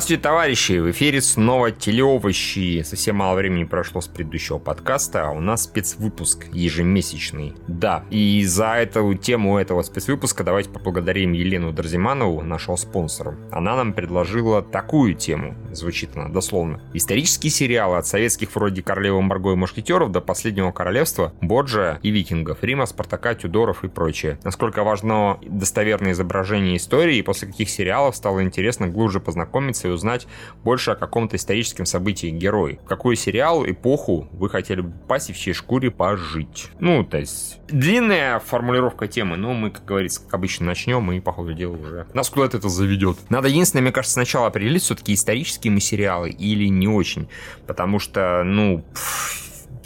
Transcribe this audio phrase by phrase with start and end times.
[0.00, 0.72] Здравствуйте, товарищи!
[0.78, 2.80] В эфире снова телеовощи.
[2.84, 7.52] Совсем мало времени прошло с предыдущего подкаста, а у нас спецвыпуск ежемесячный.
[7.68, 13.36] Да, и за эту тему этого спецвыпуска давайте поблагодарим Елену Дарзиманову, нашего спонсора.
[13.52, 16.80] Она нам предложила такую тему, звучит она дословно.
[16.94, 22.64] Исторические сериалы от советских вроде Королевы Марго и Мушкетеров до Последнего Королевства, Боджа и Викингов,
[22.64, 24.38] Рима, Спартака, Тюдоров и прочее.
[24.44, 29.94] Насколько важно достоверное изображение истории и после каких сериалов стало интересно глубже познакомиться ознакомиться и
[29.94, 30.26] узнать
[30.64, 32.80] больше о каком-то историческом событии герой.
[32.86, 36.70] Какой сериал, эпоху вы хотели бы попасть и в чьей шкуре пожить.
[36.78, 41.32] Ну, то есть, длинная формулировка темы, но мы, как говорится, как обычно, начнем и, по
[41.32, 43.18] ходу дела, уже нас куда-то это заведет.
[43.28, 47.28] Надо единственное, мне кажется, сначала определить, все-таки исторические мы сериалы или не очень.
[47.66, 48.84] Потому что, ну,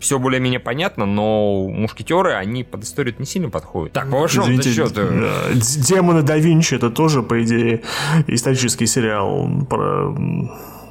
[0.04, 3.94] все более-менее понятно, но мушкетеры, они под историю не сильно подходят.
[3.94, 4.90] Так, по большому счету...
[5.78, 7.82] Демоны да Винчи это тоже, по идее,
[8.26, 10.14] исторический сериал про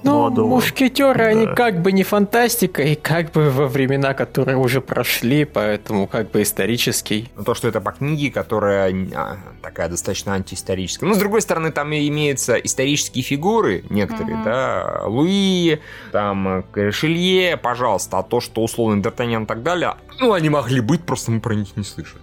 [0.04, 0.48] ну, молодого.
[0.48, 1.26] мушкетеры, да.
[1.26, 6.32] они как бы не фантастика, и как бы во времена, которые уже прошли, поэтому как
[6.32, 7.30] бы исторический.
[7.36, 11.08] Но то, что это по книге, которая а, такая достаточно антиисторическая.
[11.08, 14.44] Ну, с другой стороны, там имеются исторические фигуры некоторые, mm-hmm.
[14.44, 15.80] да, Луи,
[16.12, 21.04] там, Ришелье, пожалуйста, а то, что условно Д'Артаньян и так далее, ну, они могли быть,
[21.04, 22.22] просто мы про них не слышали.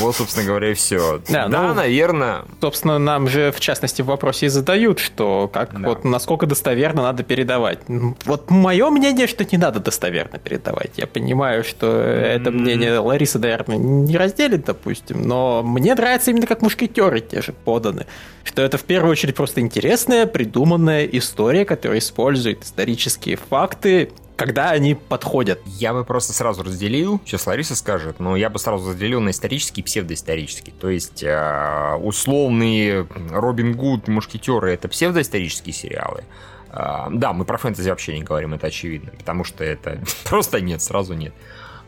[0.00, 1.20] Вот, собственно говоря, и все.
[1.28, 2.42] Да, да ну, наверное.
[2.60, 5.88] Собственно, нам же, в частности, в вопросе и задают, что как да.
[5.88, 7.80] вот насколько достоверно надо передавать.
[8.24, 10.92] Вот мое мнение, что не надо достоверно передавать.
[10.96, 16.62] Я понимаю, что это мнение Лариса, наверное, не разделит, допустим, но мне нравится именно как
[16.62, 18.06] мушкетеры те же поданы.
[18.44, 24.94] Что это в первую очередь просто интересная, придуманная история, которая использует исторические факты когда они
[24.94, 25.60] подходят.
[25.66, 29.82] Я бы просто сразу разделил, сейчас Лариса скажет, но я бы сразу разделил на исторический
[29.82, 30.72] и псевдоисторический.
[30.80, 36.24] То есть э, условные Робин Гуд Мушкетеры— это псевдоисторические сериалы,
[36.72, 40.80] э, да, мы про фэнтези вообще не говорим, это очевидно, потому что это просто нет,
[40.80, 41.34] сразу нет.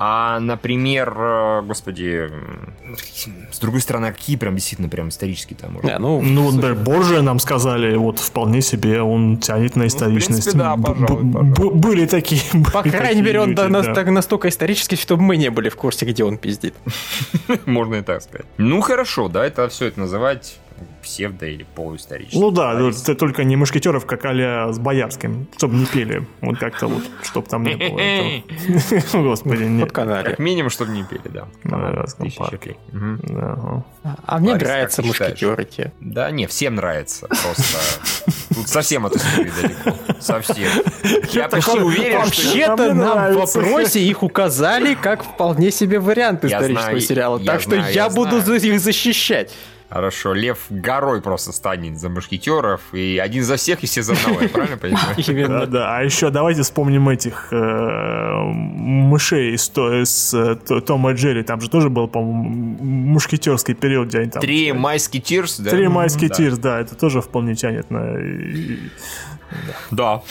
[0.04, 2.28] А, например, э, господи,
[3.52, 5.96] с другой стороны, а какие прям действительно прям исторические там уже?
[6.00, 10.54] ну, ну да, Боржия нам сказали, вот вполне себе он тянет на историчность.
[10.56, 11.74] Ну, в принципе, да, пожалуй, пожалуй.
[11.74, 12.42] Были такие.
[12.72, 16.74] По крайней мере, он настолько исторический, чтобы мы не были в курсе, где он пиздит.
[17.66, 18.46] Можно и так сказать.
[18.58, 20.58] Ну хорошо, да, это все это называть
[21.02, 22.40] псевдо- или полуисторический.
[22.40, 26.26] Ну да, ты только не мушкетеров, как а с Боярским, чтобы не пели.
[26.40, 29.22] Вот как-то вот, чтобы там не было этого.
[29.22, 29.86] Господи, не.
[29.86, 31.48] Как минимум, чтобы не пели, да.
[34.24, 35.92] А мне нравятся мушкетеры те.
[36.00, 37.26] Да, не, всем нравится.
[37.28, 37.78] Просто
[38.54, 39.98] тут совсем от истории далеко.
[40.20, 40.68] Совсем.
[41.32, 47.40] Я почти уверен, Вообще-то нам в вопросе их указали как вполне себе вариант исторического сериала.
[47.40, 49.52] Так что я буду их защищать.
[49.92, 54.40] Хорошо, Лев горой просто станет за мушкетеров, и один за всех, и все за одного,
[54.40, 55.16] я правильно понимаю?
[55.26, 55.60] Именно.
[55.60, 61.60] Да, да, а еще давайте вспомним этих э, мышей из, э, Тома и Джерри, там
[61.60, 62.42] же тоже был, по-моему,
[62.82, 64.40] мушкетерский период, где они там...
[64.40, 65.70] Три майские тирс, да?
[65.70, 68.16] Три майские тирс, да, это тоже вполне тянет на...
[69.90, 70.22] Да.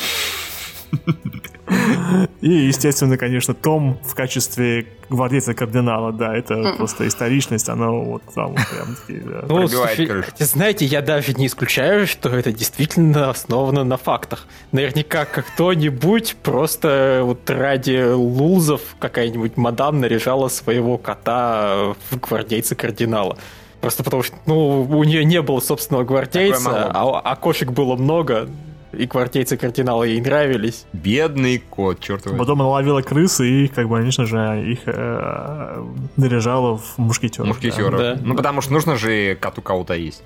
[2.42, 8.56] И, естественно, конечно, Том в качестве гвардейца кардинала, да, это просто историчность, она вот там
[8.56, 9.46] прям такие, да.
[9.48, 10.10] Ну, слушай,
[10.40, 14.48] знаете, я даже не исключаю, что это действительно основано на фактах.
[14.72, 23.38] Наверняка как кто-нибудь просто вот ради лузов какая-нибудь мадам наряжала своего кота в гвардейца кардинала.
[23.82, 28.48] Просто потому что, ну, у нее не было собственного гвардейца, а, а кошек было много,
[28.94, 30.86] и гвардейцы кардинала ей нравились.
[30.94, 32.40] Бедный кот, черт возьми.
[32.40, 34.38] Потом она ловила крысы и, как бы, конечно же,
[34.72, 35.86] их э,
[36.18, 37.48] наряжала в мушкетеров.
[37.48, 38.00] Мушкетеров.
[38.00, 38.18] Да.
[38.22, 40.24] Ну, потому что нужно же коту кого-то есть.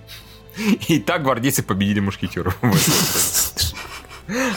[0.88, 2.58] И так гвардейцы победили мушкетеров.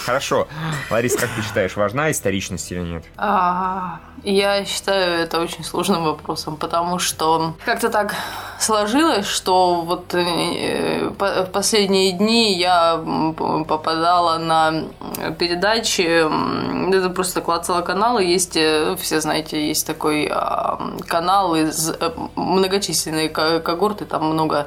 [0.05, 0.49] Хорошо.
[0.91, 3.05] Ларис, как ты считаешь, важна историчность или нет?
[3.17, 8.15] А, я считаю это очень сложным вопросом, потому что как-то так
[8.59, 12.97] сложилось, что вот э, в последние дни я
[13.37, 14.85] попадала на
[15.39, 16.25] передачи,
[16.95, 23.29] это просто клацала каналы, есть, э, все знаете, есть такой а, канал из э, многочисленные
[23.29, 24.67] когорты, там много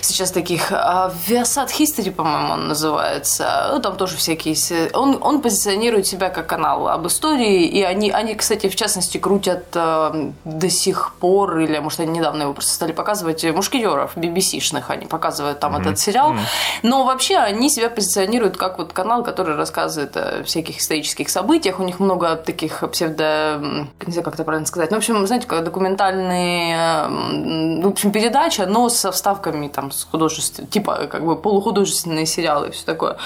[0.00, 4.90] сейчас таких, Viasat History, по-моему, он называется, ну, там тоже всякие всякие...
[4.94, 9.66] Он, он позиционирует себя как канал об истории, и они, они, кстати, в частности, крутят
[9.74, 15.06] э, до сих пор, или, может, они недавно его просто стали показывать, мушкетеров, BBC-шных, они
[15.06, 15.80] показывают там mm-hmm.
[15.80, 16.32] этот сериал.
[16.32, 16.80] Mm-hmm.
[16.82, 21.80] Но вообще они себя позиционируют как вот канал, который рассказывает о всяких исторических событиях.
[21.80, 23.60] У них много таких псевдо...
[24.06, 24.90] Не знаю, как это правильно сказать.
[24.90, 27.08] Ну, в общем, знаете, как документальные...
[27.82, 32.70] В общем, передача, но со вставками там с художественными, типа как бы полухудожественные сериалы и
[32.70, 33.16] все такое.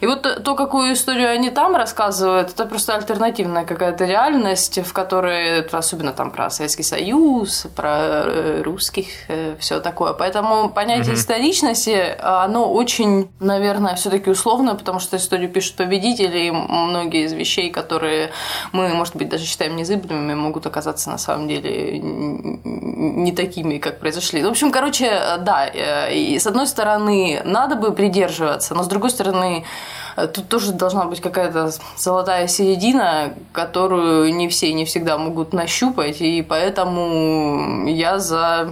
[0.00, 5.62] И вот то, какую историю они там рассказывают, это просто альтернативная какая-то реальность, в которой,
[5.62, 10.12] особенно там про Советский Союз, про э, русских, э, все такое.
[10.12, 11.20] Поэтому понятие угу.
[11.20, 17.70] историчности, оно очень, наверное, все-таки условно, потому что историю пишут победители, и многие из вещей,
[17.70, 18.30] которые
[18.72, 24.42] мы, может быть, даже считаем незыблемыми, могут оказаться на самом деле не такими, как произошли.
[24.42, 25.10] В общем, короче,
[25.40, 30.48] да, э, и с одной стороны, надо бы придерживаться, но с другой стороны, э, тут
[30.48, 37.86] тоже должна быть какая-то золотая середина, которую не все не всегда могут нащупать, и поэтому
[37.88, 38.70] я за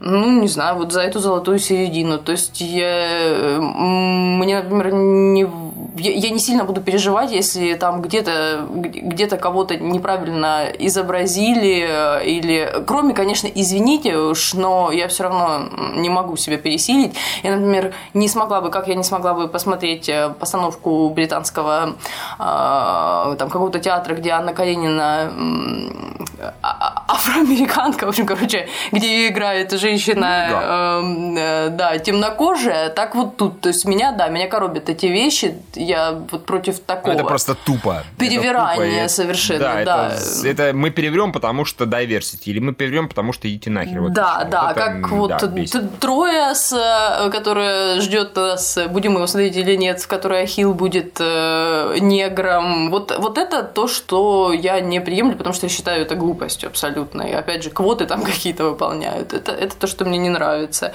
[0.00, 2.18] ну, не знаю, вот за эту золотую середину.
[2.18, 5.46] То есть я, мне, например, не
[5.96, 13.14] я не сильно буду переживать, если там где-то где кого-то неправильно изобразили э, или, кроме,
[13.14, 17.14] конечно, извините уж, но я все равно не могу себя пересилить.
[17.42, 21.94] Я, например, не смогла бы, как я не смогла бы посмотреть э, постановку британского
[22.38, 25.30] э, там какого-то театра, где Анна Каренина
[26.62, 26.76] а,
[27.06, 31.00] а, афроамериканка, в общем, короче, где играет женщина, да.
[31.38, 36.12] Э, да, темнокожая, так вот тут, то есть меня, да, меня коробят эти вещи, я
[36.30, 37.14] вот против такого.
[37.14, 38.02] Это просто тупо.
[38.18, 39.22] Перевирание это тупо.
[39.22, 39.84] совершенно, да.
[39.84, 40.12] да.
[40.14, 44.00] Это, это мы переверем, потому что diversity, или мы переверем, потому что идите нахер.
[44.00, 49.26] Вот да, да, вот как вот да, трое, с, э, которые ждет нас, будем его
[49.26, 52.90] смотреть или нет, в которой Ахилл будет э, негром.
[52.90, 57.22] Вот, вот это то, что я не приемлю, потому что я считаю это глупостью абсолютно.
[57.22, 59.32] И опять же, квоты там какие-то выполняют.
[59.32, 60.92] Это, это то, что мне не нравится.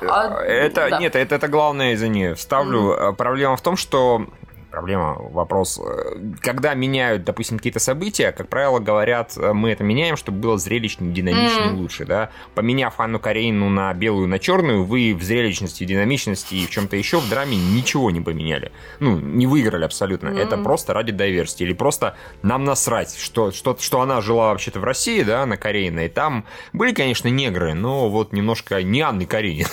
[0.00, 0.98] А, это, да.
[0.98, 2.80] нет, это, это главное, извини, вставлю.
[2.80, 3.14] Mm-hmm.
[3.14, 4.26] Проблема в том, что
[4.72, 5.78] проблема, вопрос.
[5.78, 10.58] Э, когда меняют, допустим, какие-то события, как правило, говорят, э, мы это меняем, чтобы было
[10.58, 11.76] зрелищнее, динамичнее, mm.
[11.76, 12.30] лучше, да.
[12.54, 17.18] Поменяв Анну Каренину на белую, на черную, вы в зрелищности, динамичности и в чем-то еще
[17.20, 18.72] в драме ничего не поменяли.
[18.98, 20.28] Ну, не выиграли абсолютно.
[20.28, 20.38] Mm.
[20.38, 21.64] Это просто ради diversity.
[21.64, 26.06] Или просто нам насрать, что, что, что она жила вообще-то в России, да, на Каренина,
[26.06, 29.66] и там были, конечно, негры, но вот немножко не Анны Каренин.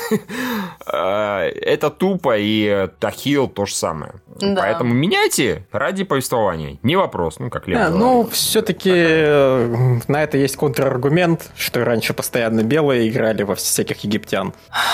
[0.86, 4.16] Э, это тупо, и Тахил то же самое.
[4.40, 6.80] Поэтому Поэтому меняйте ради повествования.
[6.82, 12.14] Не вопрос, ну, как Лев а, Ну, все-таки э, на это есть контраргумент, что раньше
[12.14, 14.54] постоянно белые играли во всяких египтян.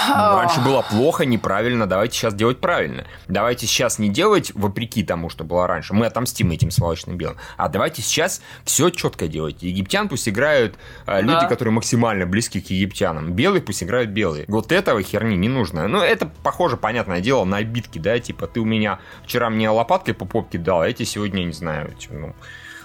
[0.09, 3.05] Ну, раньше было плохо, неправильно, давайте сейчас делать правильно.
[3.27, 5.93] Давайте сейчас не делать вопреки тому, что было раньше.
[5.93, 7.37] Мы отомстим этим сволочным белым.
[7.55, 9.63] А давайте сейчас все четко делать.
[9.63, 10.75] Египтян пусть играют
[11.07, 11.47] э, люди, да.
[11.47, 13.31] которые максимально близки к египтянам.
[13.31, 14.45] Белые пусть играют белые.
[14.49, 15.87] Вот этого херни не нужно.
[15.87, 20.15] Ну, это похоже, понятное дело, на обидки, да, типа ты у меня вчера мне лопаткой
[20.15, 22.33] по попке дал, а эти сегодня, не знаю, ну,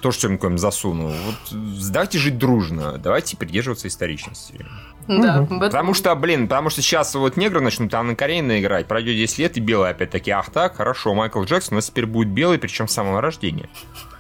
[0.02, 1.08] тоже что-нибудь засунул.
[1.10, 1.58] Вот
[1.90, 4.66] давайте жить дружно, давайте придерживаться историчности.
[5.08, 5.58] Да, угу.
[5.58, 9.38] Потому что, блин, потому что сейчас вот негры начнут там на Каренина играть, пройдет 10
[9.38, 12.86] лет и белый опять-таки, ах так, хорошо, Майкл Джексон у нас теперь будет белый, причем
[12.86, 13.68] с самого рождения.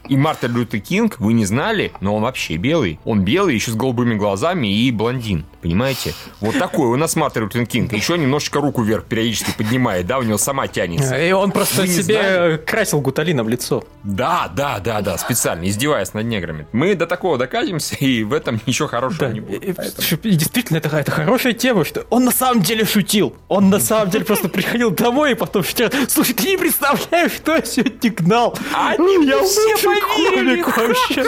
[0.08, 2.98] И Мартин Лютер Кинг, вы не знали, но он вообще белый.
[3.04, 5.44] Он белый, еще с голубыми глазами и блондин.
[5.62, 6.14] Понимаете?
[6.40, 7.92] Вот такой у нас Мартин Лютер Кинг.
[7.92, 11.16] Еще немножечко руку вверх периодически поднимает, да, у него сама тянется.
[11.16, 12.56] И он просто себе знали?
[12.56, 13.84] красил гуталина в лицо.
[14.02, 16.66] Да, да, да, да, специально, издеваясь над неграми.
[16.72, 19.32] Мы до такого докатимся, и в этом ничего хорошего да.
[19.32, 19.62] не будет.
[19.62, 23.36] И, и действительно, это, это хорошая тема, что он на самом деле шутил.
[23.48, 25.90] Он на самом деле просто приходил домой и потом шутил.
[26.08, 28.58] Слушай, ты не представляешь, что я сегодня гнал.
[28.74, 30.62] Они я все поверили.
[30.76, 31.22] вообще.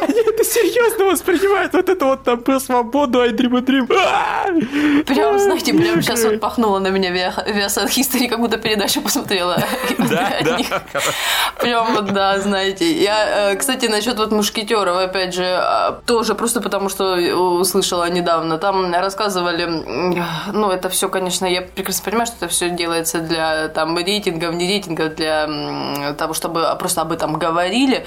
[0.00, 1.72] Они это серьезно воспринимают.
[1.72, 5.04] Вот это вот там про свободу, I dream a dream.
[5.04, 9.62] Прям, знаете, прям сейчас вот пахнуло на меня Viasat History, как будто передачу посмотрела.
[9.98, 10.82] Да, да.
[11.60, 12.92] Прям вот, да, знаете.
[12.92, 18.58] Я, э, кстати, насчет вот мушкетеров, опять же, а, тоже просто потому, что услышала недавно.
[18.58, 19.64] Там рассказывали,
[20.52, 24.68] ну, это все, конечно, я прекрасно понимаю, что это все делается для там рейтингов, не
[24.68, 28.05] рейтингов, для того, чтобы просто об этом говорили.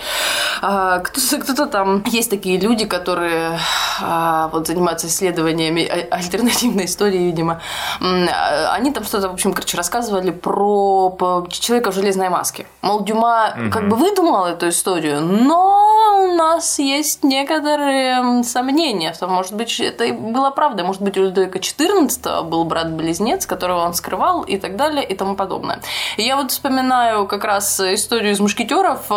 [0.62, 3.60] А, кто-то, там есть такие люди, которые
[4.02, 7.62] а, вот занимаются исследованиями альтернативной истории, видимо.
[8.02, 11.16] А, они там что-то, в общем, короче, рассказывали про
[11.50, 12.66] человека в железной маске.
[12.82, 13.72] Мол, Дюма угу.
[13.72, 15.90] как бы выдумал эту историю, но
[16.40, 21.22] нас есть некоторые сомнения в том, может быть, это и было правда, может быть, у
[21.22, 25.82] Людовика XIV был брат-близнец, которого он скрывал и так далее и тому подобное.
[26.18, 29.08] И я вот вспоминаю как раз историю из «Мушкетеров»,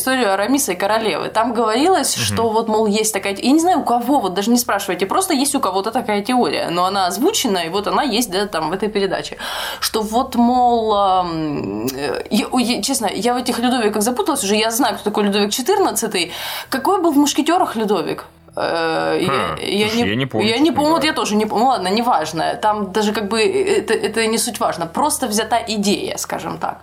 [0.00, 1.28] историю Арамиса и королевы.
[1.28, 2.24] Там говорилось, угу.
[2.24, 3.36] что вот, мол, есть такая...
[3.36, 6.70] Я не знаю, у кого, вот даже не спрашивайте, просто есть у кого-то такая теория,
[6.70, 9.36] но она озвучена, и вот она есть, да, там, в этой передаче,
[9.80, 15.04] что вот, мол, э, я, честно, я в этих Людовиках запуталась уже, я знаю, кто
[15.04, 16.30] такой Людовик XIV.
[16.68, 18.24] Какой был в «Мушкетерах» Людовик?
[18.56, 20.48] Э, я, я, не, я не помню.
[20.48, 21.64] Я не помню, вот я тоже не помню.
[21.64, 22.54] Ну ладно, неважно.
[22.54, 24.86] Там даже как бы это, это не суть важно.
[24.86, 26.78] Просто взята идея, скажем так.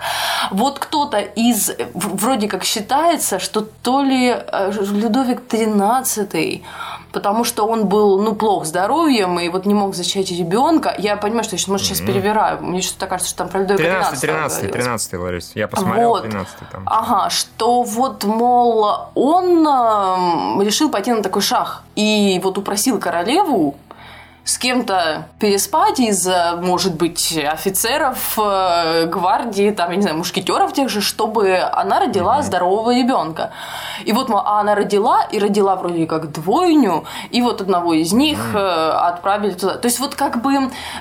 [0.52, 1.72] Вот кто-то из...
[1.94, 6.62] Вроде как считается, что то ли э, Людовик XIII
[7.18, 10.94] потому что он был, ну, плох здоровьем и вот не мог зачать ребенка.
[11.00, 12.62] Я понимаю, что я сейчас, может, сейчас перевираю.
[12.62, 15.52] Мне что-то кажется, что там про Людовика 13 13 13 Ларис.
[15.56, 16.22] Я посмотрел вот.
[16.22, 16.84] 13 там.
[16.86, 23.76] Ага, что вот, мол, он э, решил пойти на такой шаг и вот упросил королеву
[24.48, 26.26] с кем-то переспать из,
[26.62, 32.40] может быть, офицеров э, гвардии, там, я не знаю, мушкетеров тех же, чтобы она родила
[32.40, 32.44] mm-hmm.
[32.44, 33.52] здорового ребенка.
[34.06, 38.40] И вот а она родила, и родила вроде как двойню, и вот одного из них
[38.54, 38.90] mm-hmm.
[38.90, 39.76] отправили туда.
[39.76, 40.54] То есть вот как бы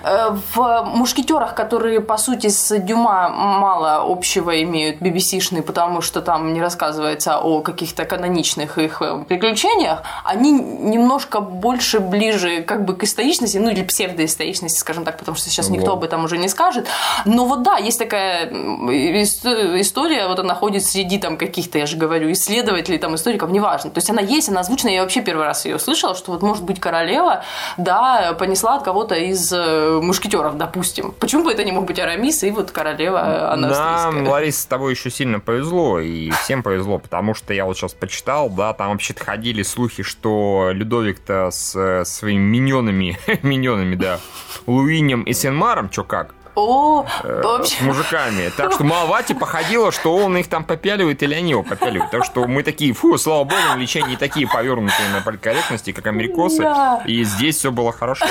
[0.02, 6.52] э, в мушкетерах, которые, по сути, с Дюма мало общего имеют BBC-шные, потому что там
[6.52, 13.35] не рассказывается о каких-то каноничных их приключениях, они немножко больше ближе как бы к историческим
[13.36, 16.86] историчности, ну или псевдоисторичности, скажем так, потому что сейчас никто об этом уже не скажет.
[17.24, 18.46] Но вот да, есть такая
[19.80, 23.90] история, вот она ходит среди там каких-то, я же говорю, исследователей, там историков, неважно.
[23.90, 26.64] То есть она есть, она озвучена, я вообще первый раз ее услышала, что вот может
[26.64, 27.44] быть королева,
[27.76, 31.12] да, понесла от кого-то из э, мушкетеров, допустим.
[31.18, 34.92] Почему бы это не мог быть Арамис и вот королева она Нам, Лариса, с тобой
[34.92, 39.24] еще сильно повезло, и всем повезло, потому что я вот сейчас почитал, да, там вообще-то
[39.24, 44.20] ходили слухи, что Людовик-то с э, своими миньонами миньонами, да.
[44.66, 46.35] Луинем и Сенмаром, чё как.
[46.56, 47.76] О, э, вообще.
[47.76, 48.50] С мужиками.
[48.56, 52.10] Так что Малвати походило, что он их там попяливает или они его попяливают.
[52.10, 56.62] Так что мы такие, фу, слава богу, лечение не такие повернутые на политкорректности, как америкосы.
[56.62, 57.02] Да.
[57.04, 58.24] И здесь все было хорошо.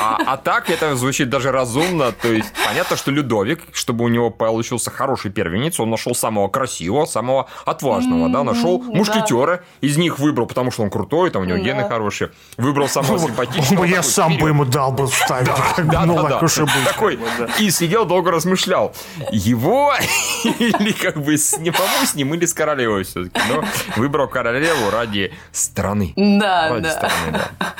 [0.00, 2.10] А, а так это звучит даже разумно.
[2.10, 7.06] То есть понятно, что Людовик, чтобы у него получился хороший первенец, он нашел самого красивого,
[7.06, 11.58] самого отважного, да, нашел мушкетера, из них выбрал, потому что он крутой, там у него
[11.58, 13.84] гены хорошие, выбрал самого ну, симпатичного.
[13.84, 15.46] Я сам бы ему дал бы ставить.
[15.76, 16.48] Да, да, да.
[16.86, 17.18] Такой,
[17.60, 18.92] и сидел, долго размышлял.
[19.30, 19.92] Его
[20.44, 23.40] или как бы с, не помочь с ним, или с королевой все-таки.
[23.48, 23.64] Но
[23.96, 26.12] выбрал королеву ради страны.
[26.16, 26.90] Да, ради да.
[26.90, 27.74] Страны, да.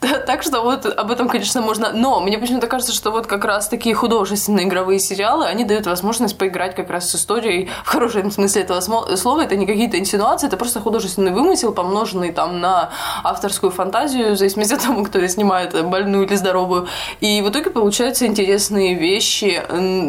[0.26, 1.92] Так что вот об этом, конечно, можно...
[1.92, 6.36] Но мне почему-то кажется, что вот как раз такие художественные игровые сериалы, они дают возможность
[6.38, 9.42] поиграть как раз с историей в хорошем смысле этого слова.
[9.42, 12.90] Это не какие-то инсинуации, это просто художественный вымысел, помноженный там на
[13.22, 16.88] авторскую фантазию, в зависимости от того, кто снимает, больную или здоровую.
[17.20, 19.62] И в итоге получаются интересные вещи, вещи,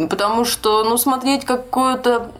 [0.09, 2.31] потому что, ну, смотреть какое-то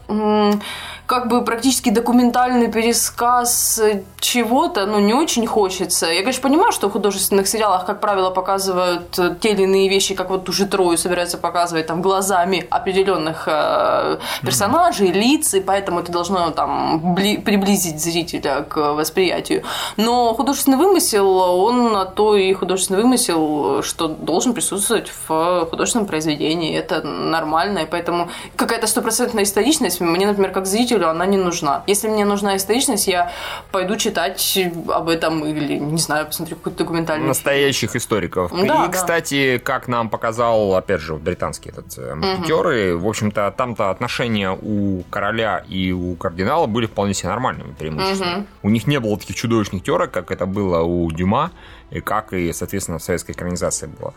[1.11, 3.81] как бы практически документальный пересказ
[4.21, 6.05] чего-то, ну, не очень хочется.
[6.05, 10.29] Я, конечно, понимаю, что в художественных сериалах, как правило, показывают те или иные вещи, как
[10.29, 15.19] вот ту же Трою собираются показывать там глазами определенных э, персонажей, mm-hmm.
[15.19, 19.63] лиц, и поэтому это должно там бли- приблизить зрителя к восприятию.
[19.97, 26.73] Но художественный вымысел, он на то и художественный вымысел, что должен присутствовать в художественном произведении.
[26.73, 31.83] Это нормально, и поэтому какая-то стопроцентная историчность мне, например, как зрителю читателю она не нужна.
[31.87, 33.31] Если мне нужна историчность, я
[33.71, 38.51] пойду читать об этом или, не знаю, посмотрю какой-то документальный Настоящих историков.
[38.51, 38.87] Да, и, да.
[38.87, 43.05] кстати, как нам показал, опять же, британский этот э, мушкетеры, угу.
[43.05, 48.37] в общем-то, там-то отношения у короля и у кардинала были вполне себе нормальными преимущественно.
[48.37, 48.45] Угу.
[48.63, 51.51] У них не было таких чудовищных терок, как это было у Дюма,
[51.91, 54.13] и как и, соответственно, в советской экранизации было.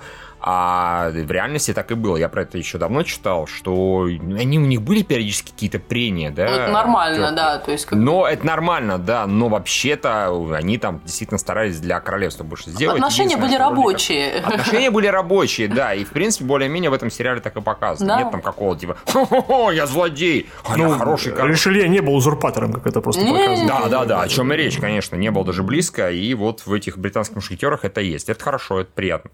[0.46, 2.18] А в реальности так и было.
[2.18, 6.44] Я про это еще давно читал, что они у них были периодически какие-то прения, да.
[6.44, 7.36] Ну, это нормально, тёрки.
[7.36, 7.58] да.
[7.58, 7.98] То есть, как...
[7.98, 9.26] Но это нормально, да.
[9.26, 12.96] Но вообще-то они там действительно старались для королевства больше сделать.
[12.96, 14.40] Отношения были рабочие.
[14.40, 15.94] Отношения были рабочие, да.
[15.94, 18.06] И, в принципе, более-менее в этом сериале так и показано.
[18.06, 18.20] Да.
[18.20, 21.52] Нет там какого типа, хо-хо-хо, я злодей, а ну, я хороший король.
[21.52, 23.66] Ришелье не был узурпатором, как это просто показано.
[23.66, 24.20] Да, да, да.
[24.20, 25.16] О чем и речь, конечно.
[25.16, 26.10] Не был даже близко.
[26.10, 28.28] И вот в этих британских мушкетерах это есть.
[28.28, 29.30] Это хорошо, это приятно.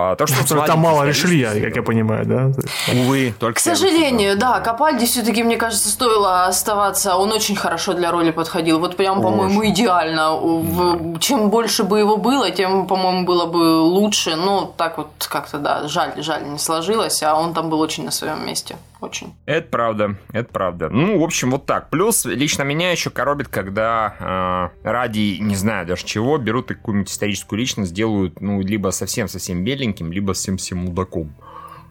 [0.00, 2.50] А, то, что там мало Ришелья, как я понимаю, да?
[2.92, 3.56] Увы, только...
[3.56, 7.16] К сожалению, да, Капальди все-таки, мне кажется, стоило оставаться.
[7.16, 8.78] Он очень хорошо для роли подходил.
[8.78, 11.18] Вот прям, по-моему, идеально.
[11.20, 14.36] Чем больше бы его было, тем, по-моему, было бы лучше.
[14.36, 18.10] Ну, так вот как-то, да, жаль, жаль, не сложилось, а он там был очень на
[18.10, 18.76] своем месте.
[19.00, 19.34] Очень.
[19.46, 20.88] Это правда, это правда.
[20.88, 21.90] Ну, в общем, вот так.
[21.90, 27.58] Плюс лично меня еще коробит, когда э, ради, не знаю даже чего, берут какую-нибудь историческую
[27.58, 31.34] личность, делают, ну, либо совсем-совсем беленьким, либо совсем-совсем мудаком.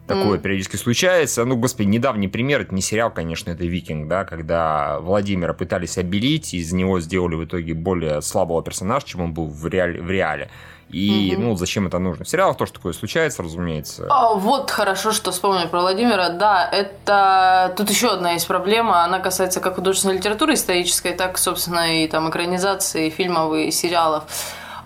[0.06, 0.42] Такое mm.
[0.42, 1.44] периодически случается.
[1.44, 6.52] Ну, господи, недавний пример, это не сериал, конечно, это «Викинг», да, когда Владимира пытались обелить,
[6.52, 10.02] из него сделали в итоге более слабого персонажа, чем он был в реале.
[10.02, 10.50] В реале.
[10.92, 11.42] И, угу.
[11.42, 12.24] ну, зачем это нужно?
[12.24, 14.06] В сериалах тоже такое случается, разумеется.
[14.10, 16.30] А, вот хорошо, что вспомнили про Владимира.
[16.30, 17.72] Да, это...
[17.76, 19.04] Тут еще одна есть проблема.
[19.04, 24.24] Она касается как художественной литературы исторической, так, собственно, и там экранизации фильмов и сериалов.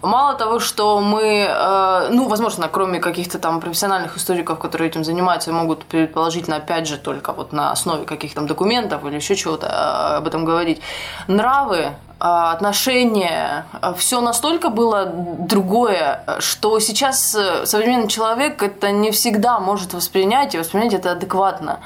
[0.05, 5.51] Мало того, что мы, э, ну, возможно, кроме каких-то там профессиональных историков, которые этим занимаются,
[5.51, 10.27] могут предположительно, опять же, только вот на основе каких-то документов или еще чего-то э, об
[10.27, 10.83] этом говорить,
[11.27, 11.97] нравы
[12.27, 13.67] отношения,
[13.99, 20.95] все настолько было другое, что сейчас современный человек это не всегда может воспринять и воспринять
[20.95, 21.81] это адекватно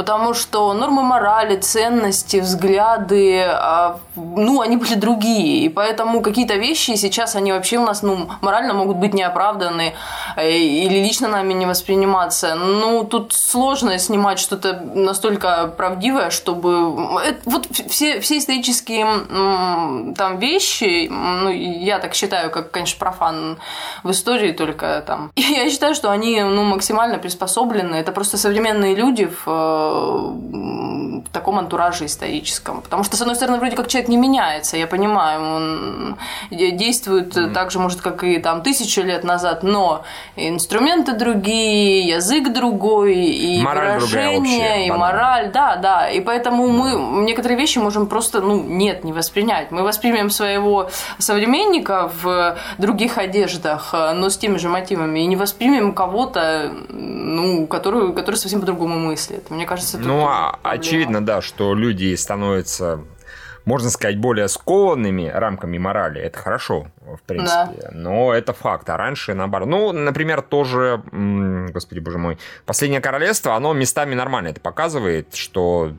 [0.00, 6.96] потому что нормы морали, ценности, взгляды, а, ну, они были другие, и поэтому какие-то вещи
[6.96, 9.92] сейчас, они вообще у нас, ну, морально могут быть неоправданы
[10.36, 12.54] э, или лично нами не восприниматься.
[12.54, 16.70] Ну, тут сложно снимать что-то настолько правдивое, чтобы...
[17.22, 19.06] Э, вот все, все исторические
[20.16, 23.58] там вещи, ну, я так считаю, как, конечно, профан
[24.02, 25.30] в истории только там.
[25.36, 27.96] Я считаю, что они, ну, максимально приспособлены.
[27.96, 32.80] Это просто современные люди в э, в таком антураже историческом.
[32.82, 36.16] Потому что, с одной стороны, вроде как человек не меняется, я понимаю, он
[36.50, 37.52] действует mm.
[37.52, 40.02] так же, может, как и там тысячу лет назад, но
[40.36, 46.08] инструменты другие, язык другой, и мораль выражение, и мораль, да, да.
[46.08, 49.70] И поэтому мы некоторые вещи можем просто, ну, нет, не воспринять.
[49.70, 55.92] Мы воспримем своего современника в других одеждах, но с теми же мотивами, и не воспримем
[55.92, 59.50] кого-то, ну, который, который совсем по-другому мыслит.
[59.50, 63.00] Мне кажется, это Ну, а, очевидно, да, что люди становятся
[63.64, 66.20] можно сказать, более скованными рамками морали.
[66.20, 67.82] Это хорошо, в принципе.
[67.82, 67.90] Да.
[67.92, 68.88] Но это факт.
[68.90, 69.68] А раньше, наоборот.
[69.68, 71.02] Ну, например, тоже,
[71.72, 75.92] господи боже мой, «Последнее королевство», оно местами нормально это показывает, что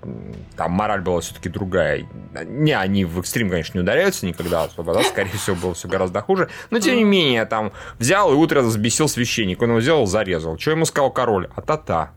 [0.56, 2.08] там мораль была все-таки другая.
[2.46, 6.22] Не, они в экстрим, конечно, не ударяются никогда особо, да, скорее всего, было все гораздо
[6.22, 6.50] хуже.
[6.70, 9.62] Но, тем не менее, там взял и утро взбесил священник.
[9.62, 10.58] Он его взял, зарезал.
[10.58, 11.50] Что ему сказал король?
[11.56, 12.12] А-та-та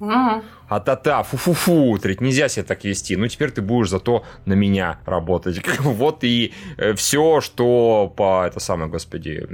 [0.69, 5.63] а-та-та, фу-фу-фу, треть, нельзя себя так вести, ну теперь ты будешь зато на меня работать.
[5.85, 9.47] Вот и э, все, что по, это самое, господи,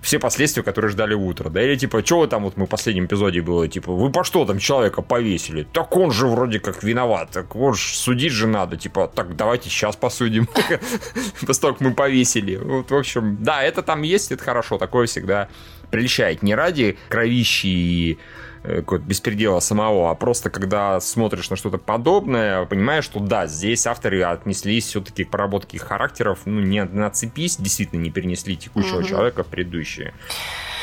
[0.00, 3.42] все последствия, которые ждали утро, да, или типа, что там вот мы в последнем эпизоде
[3.42, 5.66] было, типа, вы по что там человека повесили?
[5.72, 9.96] Так он же вроде как виноват, так вот судить же надо, типа, так давайте сейчас
[9.96, 10.46] посудим,
[11.62, 12.56] как мы повесили.
[12.56, 15.48] Вот, в общем, да, это там есть, это хорошо, такое всегда
[15.90, 16.42] прельщает.
[16.42, 18.18] Не ради кровищи и
[18.62, 24.22] какого-то беспредела самого, а просто когда смотришь на что-то подобное, понимаешь, что да, здесь авторы
[24.22, 29.08] отнеслись все-таки к проработке характеров, ну, не на цепись, действительно не перенесли текущего угу.
[29.08, 30.14] человека в предыдущие.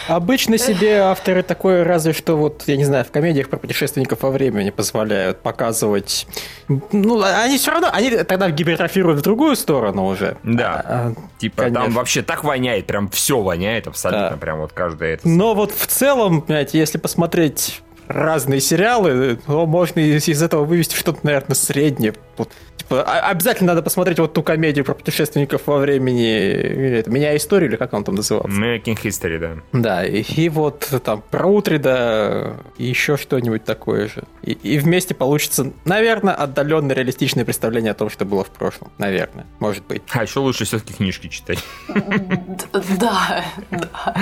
[0.10, 4.32] Обычно себе авторы такое разве что вот, я не знаю, в комедиях про путешественников во
[4.32, 6.28] времени позволяют показывать.
[6.68, 10.38] Ну, они все равно, они тогда гипертрофируют в другую сторону уже.
[10.44, 10.84] Да.
[10.86, 11.86] А, типа конечно.
[11.86, 14.38] там вообще так воняет, прям все воняет абсолютно, да.
[14.38, 15.28] прям вот каждое это.
[15.28, 21.20] Но вот в целом, понимаете, если посмотреть разные сериалы, то можно из этого вывести что-то,
[21.24, 22.16] наверное, среднее.
[22.38, 22.50] Вот
[22.90, 27.04] обязательно надо посмотреть вот ту комедию про путешественников во времени.
[27.10, 28.50] «Меня историю» или как он там назывался?
[28.50, 29.56] Making History, да.
[29.74, 34.24] Да, и, и вот там про Утрида и еще что-нибудь такое же.
[34.42, 38.92] И, и вместе получится, наверное, отдаленно реалистичное представление о том, что было в прошлом.
[38.98, 40.02] Наверное, может быть.
[40.12, 41.60] А еще лучше все-таки книжки читать.
[43.00, 44.16] Да, да.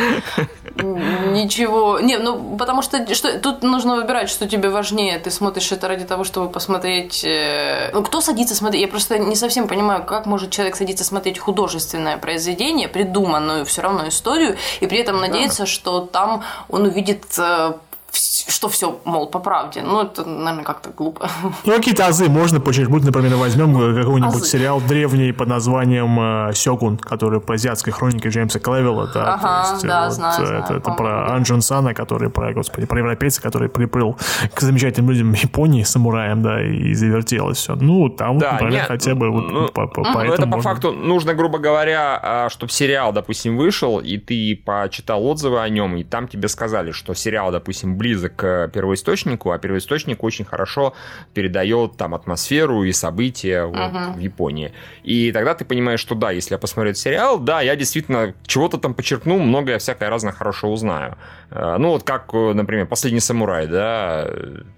[0.76, 2.00] Ничего.
[2.00, 5.20] Не, ну, потому что, что тут нужно выбирать, что тебе важнее.
[5.20, 7.24] Ты смотришь это ради того, чтобы посмотреть...
[7.24, 8.82] Э, ну, кто садится смотреть?
[8.82, 14.08] Я просто не совсем понимаю, как может человек садиться смотреть художественное произведение, придуманную все равно
[14.08, 15.66] историю, и при этом надеяться, да.
[15.66, 17.74] что там он увидит э,
[18.12, 19.82] что все, мол, по правде.
[19.82, 21.30] Ну, это, наверное, как-то глупо.
[21.66, 23.04] Ну, какие-то азы можно почерпнуть.
[23.04, 24.46] Например, возьмем какой-нибудь азы.
[24.46, 29.12] сериал древний под названием э, «Сёгун», который по азиатской хронике Джеймса Клевилла.
[29.14, 32.88] Да, ага, есть, да, вот, знаю, это, знаю, это про Анджин Сана, который про, господи,
[32.88, 34.18] про европейца, который приплыл
[34.54, 37.76] к замечательным людям Японии, самураям, да, и завертелось все.
[37.76, 40.48] Ну, там, да, например, нет, хотя бы вот ну, по, по, ну, это можно...
[40.48, 45.70] по факту нужно, грубо говоря, а, чтобы сериал, допустим, вышел, и ты почитал отзывы о
[45.70, 50.94] нем, и там тебе сказали, что сериал, допустим, близок к первоисточнику, а первоисточник очень хорошо
[51.34, 54.14] передает там атмосферу и события вот, uh-huh.
[54.14, 54.72] в Японии.
[55.04, 58.78] И тогда ты понимаешь, что да, если я посмотрю этот сериал, да, я действительно чего-то
[58.78, 61.18] там подчеркну, многое всякое разное хорошо узнаю.
[61.50, 64.30] Э, ну, вот как, э, например, «Последний самурай», да,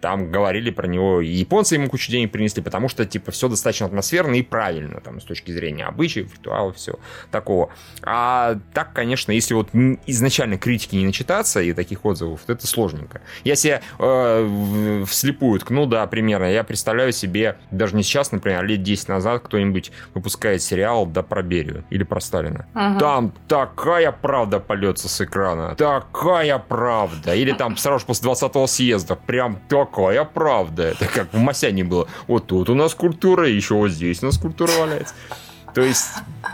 [0.01, 3.87] там говорили про него, и японцы ему кучу денег принесли, потому что, типа, все достаточно
[3.87, 6.99] атмосферно и правильно, там, с точки зрения обычаев, ритуалов, все
[7.31, 7.69] такого.
[8.03, 9.69] А так, конечно, если вот
[10.05, 12.67] изначально критики не начитаться и таких отзывов, то это
[13.09, 13.21] сложненько.
[13.43, 18.63] Я себе э, вслепую ткну, да, примерно, я представляю себе, даже не сейчас, например, а
[18.63, 22.65] лет 10 назад кто-нибудь выпускает сериал, да, про Берию или про Сталина.
[22.75, 22.99] Угу.
[22.99, 27.35] Там такая правда полется с экрана, такая правда.
[27.35, 30.83] Или там сразу же после 20-го съезда, прям такая правда.
[30.83, 32.07] Это как в Масяне было.
[32.27, 35.13] Вот тут у нас культура, еще вот здесь у нас культура валяется.
[35.73, 36.07] То есть,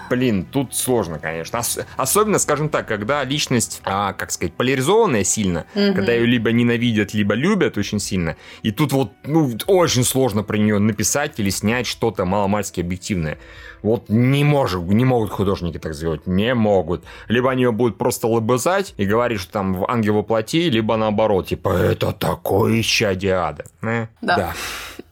[0.10, 1.60] блин, тут сложно, конечно.
[1.60, 6.52] Ос- особенно, скажем так, когда личность, а, как сказать, поляризованная сильно, mm когда ее либо
[6.52, 11.50] ненавидят, либо любят очень сильно, и тут вот, ну, очень сложно про нее написать или
[11.50, 13.38] снять что-то маломальски объективное.
[13.86, 16.26] Вот не, может, не могут художники так сделать.
[16.26, 17.04] Не могут.
[17.28, 21.50] Либо они ее будут просто лобызать и говорить, что там в ангел воплоти, либо наоборот,
[21.50, 23.66] типа, это такое исчадие ада.
[23.84, 24.08] Э?
[24.22, 24.38] Да.
[24.38, 24.54] да.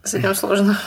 [0.04, 0.78] С этим сложно.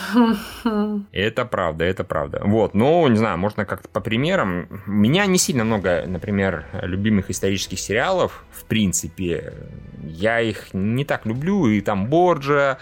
[1.11, 2.41] Это правда, это правда.
[2.43, 4.67] Вот, ну, не знаю, можно как-то по примерам.
[4.85, 9.53] У меня не сильно много, например, любимых исторических сериалов, в принципе.
[10.03, 12.77] Я их не так люблю, и там Борджа,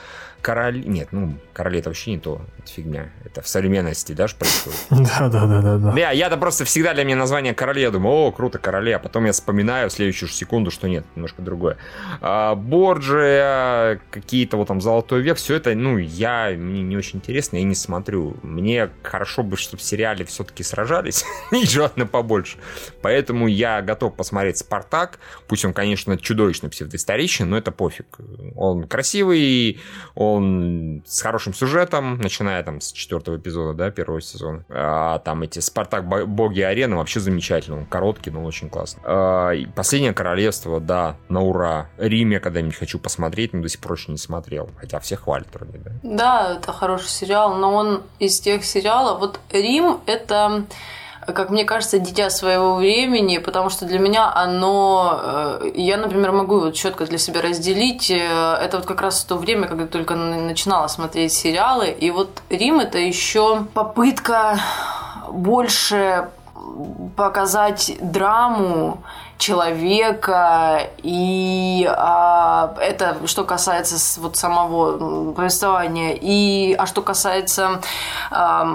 [0.46, 0.86] Король...
[0.86, 3.10] Нет, ну, короли это вообще не то, это фигня.
[3.24, 4.80] Это в современности, да, происходит?
[4.92, 9.00] Да, да, я-то просто всегда для меня название короли, я думаю, о, круто, короли, а
[9.00, 11.78] потом я вспоминаю в следующую секунду, что нет, немножко другое.
[12.22, 17.58] А, Борджи, какие-то вот там Золотой век, все это, ну, я, мне не очень интересно,
[17.58, 18.38] я не смотрю.
[18.44, 22.60] Мне хорошо бы, чтобы в сериале все-таки сражались, и желательно побольше.
[23.02, 26.70] Поэтому я готов посмотреть Спартак, пусть он, конечно, чудовищно
[27.06, 28.06] псевдоисторичный, но это пофиг.
[28.56, 29.80] Он красивый,
[30.16, 34.66] он с хорошим сюжетом, начиная там с четвертого эпизода, да, первого сезона.
[34.70, 37.78] А, там эти Спартак Боги Арены вообще замечательно.
[37.78, 39.02] Он короткий, но очень классно.
[39.06, 41.90] А, Последнее королевство, да, на ура.
[41.98, 44.70] Рим я когда-нибудь хочу посмотреть, но до сих пор еще не смотрел.
[44.78, 45.92] Хотя все хвалят вроде, да.
[46.04, 49.20] Да, это хороший сериал, но он из тех сериалов.
[49.20, 50.66] Вот Рим это
[51.34, 55.20] как мне кажется, дитя своего времени, потому что для меня оно...
[55.62, 58.12] Э, я, например, могу вот четко для себя разделить.
[58.12, 61.90] Э, это вот как раз то время, когда только начинала смотреть сериалы.
[61.90, 64.60] И вот Рим это еще попытка
[65.32, 66.30] больше
[67.16, 69.00] показать драму
[69.38, 77.82] человека, и а, это что касается вот самого повествования, и а что касается
[78.32, 78.68] а,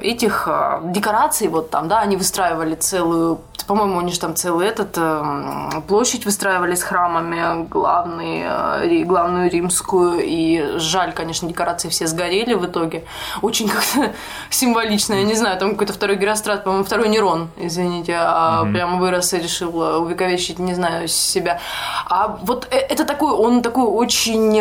[0.00, 4.96] этих а, декораций, вот там, да, они выстраивали целую, по-моему, они же там целый этот
[4.98, 12.54] а, площадь выстраивали с храмами, главный, а, главную римскую, и жаль, конечно, декорации все сгорели
[12.54, 13.04] в итоге,
[13.40, 14.12] очень как-то
[14.50, 18.72] символично, я не знаю, там какой-то второй Герострат, по-моему, второй Нерон, извините, а mm-hmm.
[18.72, 21.60] прямо вырос и решил увековечить, не знаю, себя.
[22.06, 24.58] А вот э, это такой, он такой очень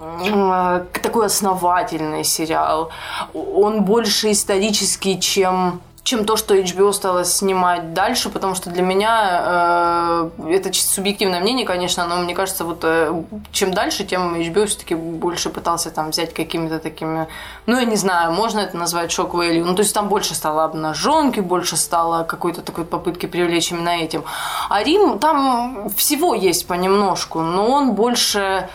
[0.00, 2.90] э, такой основательный сериал.
[3.34, 10.30] Он больше исторический, чем чем то, что HBO стало снимать дальше, потому что для меня
[10.38, 14.66] э, это чисто субъективное мнение, конечно, но мне кажется, вот э, чем дальше, тем HBO
[14.66, 17.26] все-таки больше пытался там взять какими-то такими,
[17.64, 20.64] ну я не знаю, можно это назвать шок value, ну то есть там больше стало
[20.64, 24.24] обнаженки, больше стало какой-то такой попытки привлечь именно этим.
[24.68, 28.68] А Рим, там всего есть понемножку, но он больше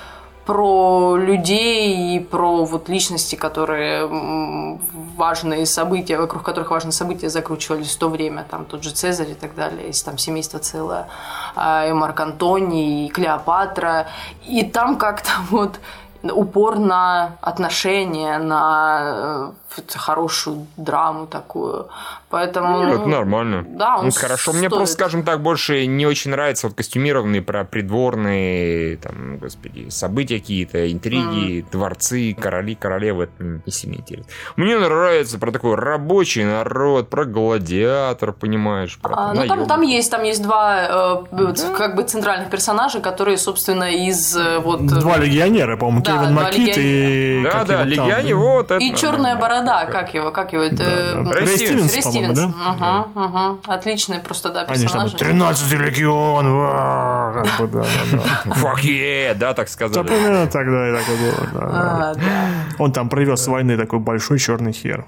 [0.50, 4.08] про людей и про вот личности, которые
[5.16, 9.36] важные события, вокруг которых важные события закручивались в то время, там тот же Цезарь и
[9.36, 11.08] так далее, есть там семейство целое,
[11.56, 14.08] а, и Марк Антоний, и Клеопатра,
[14.48, 15.80] и там как-то вот
[16.24, 19.52] упор на отношения, на э,
[19.96, 21.90] хорошую драму такую.
[22.30, 22.84] Поэтому...
[22.84, 23.66] Ну, это нормально.
[23.68, 24.54] Да, он ну, хорошо.
[24.54, 30.40] Мне просто, скажем так, больше не очень нравятся вот костюмированные про придворные, там, господи, события
[30.40, 31.72] какие-то, интриги, mm.
[31.72, 33.24] дворцы, короли, королевы.
[33.26, 34.32] Это не сильно интересно.
[34.56, 39.00] Мне нравится про такой рабочий народ, про гладиатор, понимаешь?
[39.02, 41.54] Про а, ну, там, там есть, там есть два э, да?
[41.76, 44.86] как бы центральных персонажа, которые, собственно, из э, вот...
[44.86, 47.42] Два легионера, по-моему, да, Кевин Макит и...
[47.44, 48.72] Да, да, легионе, вот.
[48.80, 49.59] И черная борода,
[49.91, 50.63] как его, как его?
[50.63, 51.24] Это...
[51.32, 52.38] Рэй Стивенс, Стивенс.
[52.38, 52.48] Да?
[53.15, 53.60] Угу, угу.
[53.67, 56.45] Отличные просто, да, там 13 легион.
[58.60, 60.06] Fuck yeah, да, так сказали.
[60.06, 61.50] примерно так, да, и так и было.
[61.62, 62.13] А,
[62.78, 65.06] Он там привез с войны такой большой черный хер.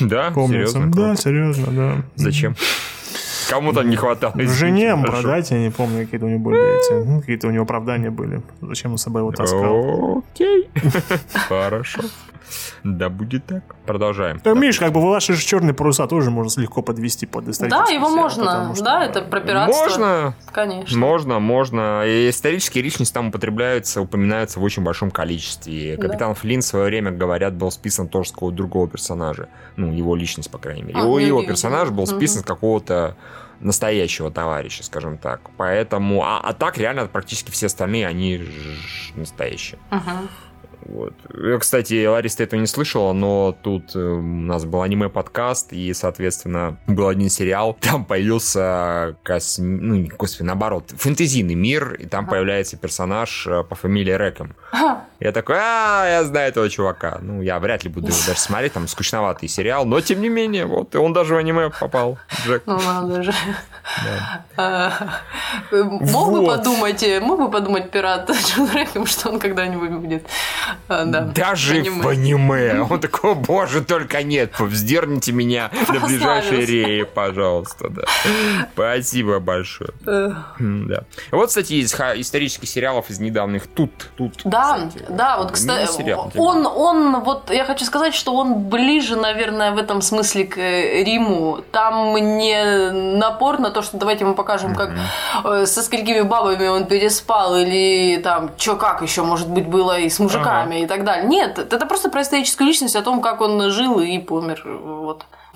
[0.00, 0.30] Да?
[0.30, 0.80] Помнится.
[0.86, 2.02] Да, серьезно, да.
[2.16, 2.56] Зачем?
[3.50, 4.34] Кому-то не хватало.
[4.36, 8.10] Жене продать, я не помню, какие-то у него были эти, ну, какие-то у него оправдания
[8.10, 8.42] были.
[8.60, 10.22] Зачем он с собой его таскал?
[10.34, 10.70] Окей.
[11.48, 12.02] Хорошо.
[12.84, 13.62] Да, будет так.
[13.86, 14.40] Продолжаем.
[14.44, 17.92] Да, Миш, как бы ваши же черные паруса тоже можно легко подвести под исторический Да,
[17.92, 18.74] его сериал, можно.
[18.74, 19.82] что, Да, это про пиратство.
[19.84, 20.98] Можно, Конечно.
[20.98, 22.04] можно, можно.
[22.06, 25.96] И исторические личности там употребляются, упоминаются в очень большом количестве.
[25.96, 26.02] Да.
[26.08, 29.48] Капитан Флинн в свое время, говорят, был списан тоже с какого-то другого персонажа.
[29.76, 30.98] Ну, его личность, по крайней мере.
[30.98, 31.44] А, его, видела.
[31.46, 33.16] персонаж был списан с какого-то
[33.60, 35.40] настоящего товарища, скажем так.
[35.56, 36.22] Поэтому...
[36.24, 39.78] А, а так реально практически все остальные, они ж- настоящие.
[39.90, 40.28] Мгм.
[40.86, 41.14] Вот.
[41.34, 45.92] Я, кстати, Ларис, ты этого не слышала, но тут э, у нас был аниме-подкаст, и,
[45.92, 47.76] соответственно, был один сериал.
[47.80, 49.80] Там появился косми...
[49.80, 54.54] Ну, не господи, наоборот, фэнтезийный мир, и там появляется персонаж э, по фамилии Рэком.
[55.20, 57.18] Я такой, а, я знаю этого чувака.
[57.20, 60.64] Ну, я вряд ли буду его даже смотреть, там скучноватый сериал, но, тем не менее,
[60.64, 62.62] вот, он даже в аниме попал, Джек.
[62.64, 63.32] Ну надо же.
[64.56, 64.92] А,
[65.72, 70.26] Мог бы подумать, э, мог бы подумать пират Джон Рэком, что он когда-нибудь будет.
[70.88, 72.02] А, да, Даже аниме.
[72.02, 72.80] в аниме.
[72.90, 76.18] Он такой, «О, боже, только нет, вздерните меня на ближайшей
[76.50, 76.72] Прославился.
[76.72, 77.88] рее, пожалуйста.
[77.90, 78.02] Да.
[78.72, 79.90] Спасибо большое.
[80.06, 81.02] Э, Да.
[81.30, 84.40] Вот, кстати, из исторических сериалов из недавних тут, тут.
[84.44, 89.72] Да, кстати, да, вот, кстати, он, он, вот, я хочу сказать, что он ближе, наверное,
[89.72, 91.60] в этом смысле к э, Риму.
[91.72, 94.90] Там не напор на то, что давайте мы покажем, как
[95.44, 100.08] э, со сколькими бабами он переспал, или там, что как еще, может быть, было и
[100.08, 101.26] с мужиками и так далее.
[101.26, 104.62] Нет, это просто про историческую личность, о том, как он жил и помер.
[104.64, 105.24] Вот.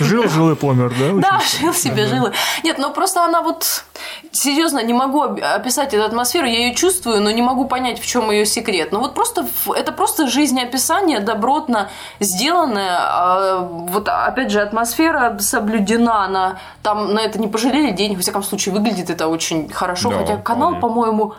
[0.00, 1.30] Жил, жил и помер, да?
[1.30, 2.28] Да, жил себе, жил.
[2.62, 3.84] Нет, ну просто она вот...
[4.30, 8.30] Серьезно, не могу описать эту атмосферу, я ее чувствую, но не могу понять, в чем
[8.30, 8.92] ее секрет.
[8.92, 9.44] Ну вот просто
[9.74, 12.96] это просто жизнеописание добротно сделанное.
[12.98, 18.42] а, Вот опять же атмосфера соблюдена, она там на это не пожалели денег, во всяком
[18.44, 21.34] случае выглядит это очень хорошо, хотя канал, по-моему,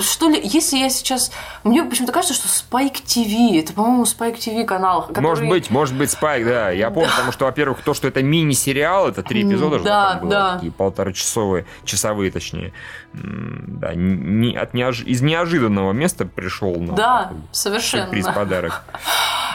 [0.00, 1.32] что ли, если я сейчас...
[1.64, 5.06] Мне почему-то кажется, что Spike TV, это, по-моему, Spike TV канал.
[5.08, 6.70] который- Может быть, может быть, Спайк, да.
[6.70, 10.30] Я помню, потому что, во-первых, то, что это мини-сериал, это три эпизода Да, там было,
[10.30, 10.54] да.
[10.54, 12.72] такие полуторачасовые, часовые, точнее.
[13.12, 18.04] Да, не, от неож- из неожиданного места пришел на Да, совершенно.
[18.04, 18.82] сюрприз-подарок.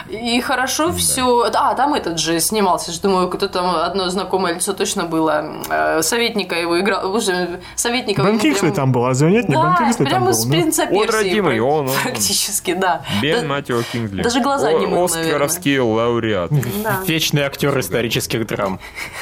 [0.09, 1.49] И хорошо все.
[1.53, 5.45] А, там этот же снимался, же думаю, кто там одно знакомое лицо точно было.
[5.69, 7.11] Э, Советника его играл.
[7.11, 8.21] Боже, советника.
[8.21, 10.31] Бен ему прям- Кингсли там был, а нет, не Бен Да, Кингсли там прямо был.
[10.31, 10.51] из ну.
[10.51, 11.15] принца Он Персии.
[11.15, 13.01] родимый, он- он- Практически, да.
[13.21, 14.21] Бен Да- Матио Кингсли.
[14.23, 16.51] даже глаза О- не мыл, Оскаровский лауреат.
[16.83, 16.99] да.
[17.05, 18.79] Вечный актер исторических драм.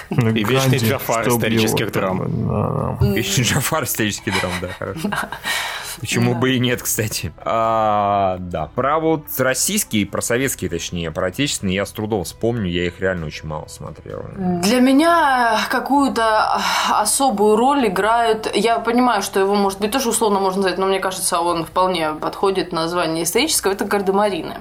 [0.09, 2.17] Ну, И вечный Джафар исторических драм.
[2.19, 3.07] да, да.
[3.17, 5.09] Еще Джафар исторический драм, да, хорошо.
[5.99, 7.33] Почему бы и нет, кстати.
[7.43, 8.69] А, да.
[8.75, 13.27] Про вот российские, про советские, точнее, про отечественные я с трудом вспомню, я их реально
[13.27, 14.25] очень мало смотрел.
[14.35, 18.49] Для меня какую-то особую роль играют...
[18.55, 22.13] Я понимаю, что его, может быть, тоже условно можно назвать, но мне кажется, он вполне
[22.13, 23.71] подходит название исторического.
[23.71, 24.55] Это Гардемарины.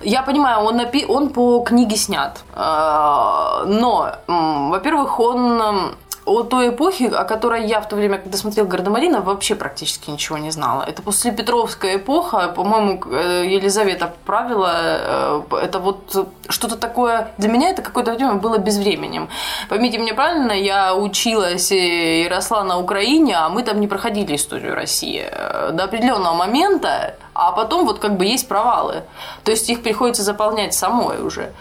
[0.00, 1.04] Я понимаю, он, напи...
[1.06, 2.42] он по книге снят.
[2.54, 5.94] А, Но, во-первых, он
[6.28, 10.38] о той эпохе, о которой я в то время, когда смотрел Гардемарина, вообще практически ничего
[10.38, 10.84] не знала.
[10.86, 17.70] Это после Петровская эпоха, по-моему, э, Елизавета правила, э, это вот что-то такое, для меня
[17.70, 19.28] это какое-то время было безвременем.
[19.68, 24.74] Поймите меня правильно, я училась и росла на Украине, а мы там не проходили историю
[24.74, 29.04] России э, до определенного момента, а потом вот как бы есть провалы.
[29.44, 31.52] То есть их приходится заполнять самой уже.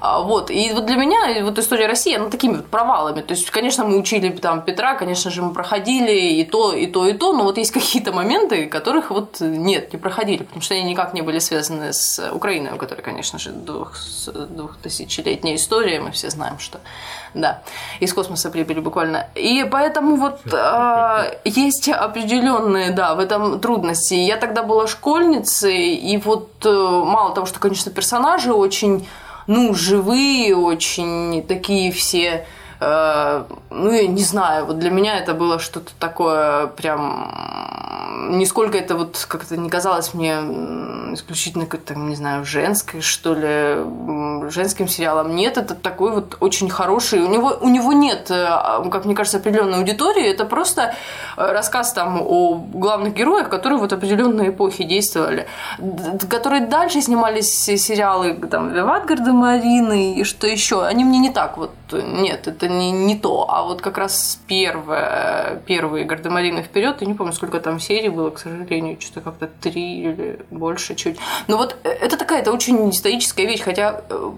[0.00, 0.48] А, Вот.
[0.50, 3.20] И вот для меня вот история России, она такими вот провалами.
[3.20, 7.06] То есть, конечно, мы учили там Петра, конечно же, мы проходили и то, и то,
[7.08, 10.84] и то, но вот есть какие-то моменты, которых вот нет, не проходили, потому что они
[10.84, 13.94] никак не были связаны с Украиной, у которой, конечно же, двух,
[14.26, 16.78] двухтысячелетняя история, мы все знаем, что
[17.34, 17.62] да,
[18.00, 19.26] из космоса прибыли буквально.
[19.34, 24.14] И поэтому вот а, есть определенные, да, в этом трудности.
[24.14, 24.86] Я тогда была
[25.24, 29.06] школьницей, и вот э, мало того, что, конечно, персонажи очень,
[29.46, 32.46] ну, живые, очень такие все
[32.80, 37.30] э, ну, я не знаю, вот для меня это было что-то такое прям...
[38.14, 40.34] Нисколько это вот как-то не казалось мне
[41.14, 45.34] исключительно какой-то, не знаю, женской, что ли, женским сериалом.
[45.34, 47.20] Нет, это такой вот очень хороший.
[47.20, 48.46] У него, у него нет, э,
[48.90, 50.28] как мне кажется, определенной аудитории.
[50.28, 50.94] Это просто
[51.36, 55.46] э, рассказ там о главных героях, которые вот определенной эпохи действовали.
[56.28, 60.84] Которые дальше снимались сериалы, там, Виват Гардемарины и что еще.
[60.84, 61.70] Они мне не так вот...
[61.92, 63.46] Нет, это не, не то.
[63.48, 68.30] А вот как раз первое, первые «Гардемарины вперед, я не помню, сколько там серий было,
[68.30, 71.18] к сожалению, что-то как-то три или больше чуть.
[71.48, 74.30] Но вот э, это такая, это очень историческая вещь, хотя э,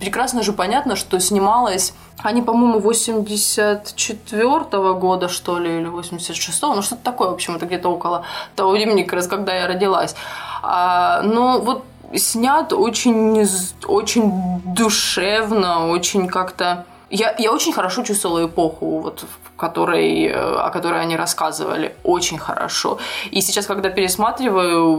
[0.00, 7.02] прекрасно же понятно, что снималась они, по-моему, 84-го года, что ли, или 86-го, ну что-то
[7.02, 10.14] такое, в общем, это где-то около того времени, как раз когда я родилась.
[10.62, 13.44] А, но вот снят очень,
[13.86, 16.86] очень душевно, очень как-то...
[17.10, 21.94] Я, я очень хорошо чувствовала эпоху, вот, в которой, э, о которой они рассказывали.
[22.02, 22.98] Очень хорошо.
[23.30, 24.96] И сейчас, когда пересматриваю,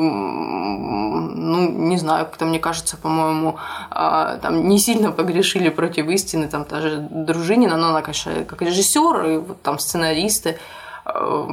[1.35, 3.55] ну, не знаю, как-то мне кажется, по-моему,
[3.91, 8.61] а, там не сильно погрешили против истины, там та же Дружинина, но она, конечно, как
[8.61, 10.57] режиссер и вот там сценаристы.
[11.05, 11.47] Э,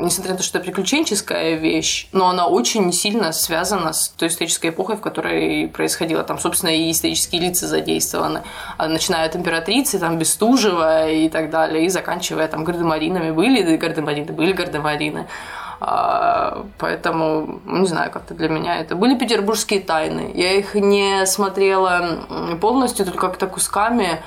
[0.00, 4.70] несмотря на то, что это приключенческая вещь, но она очень сильно связана с той исторической
[4.70, 6.22] эпохой, в которой происходило.
[6.22, 8.42] Там, собственно, и исторические лица задействованы.
[8.76, 13.30] А начиная от императрицы, там, Бестужева и так далее, и заканчивая там гардемаринами.
[13.30, 15.26] Были гардемарины, были гардемарины.
[15.82, 18.96] А, поэтому, не знаю, как-то для меня это.
[18.96, 20.30] Были петербургские тайны.
[20.34, 22.26] Я их не смотрела
[22.60, 24.20] полностью, только как-то кусками.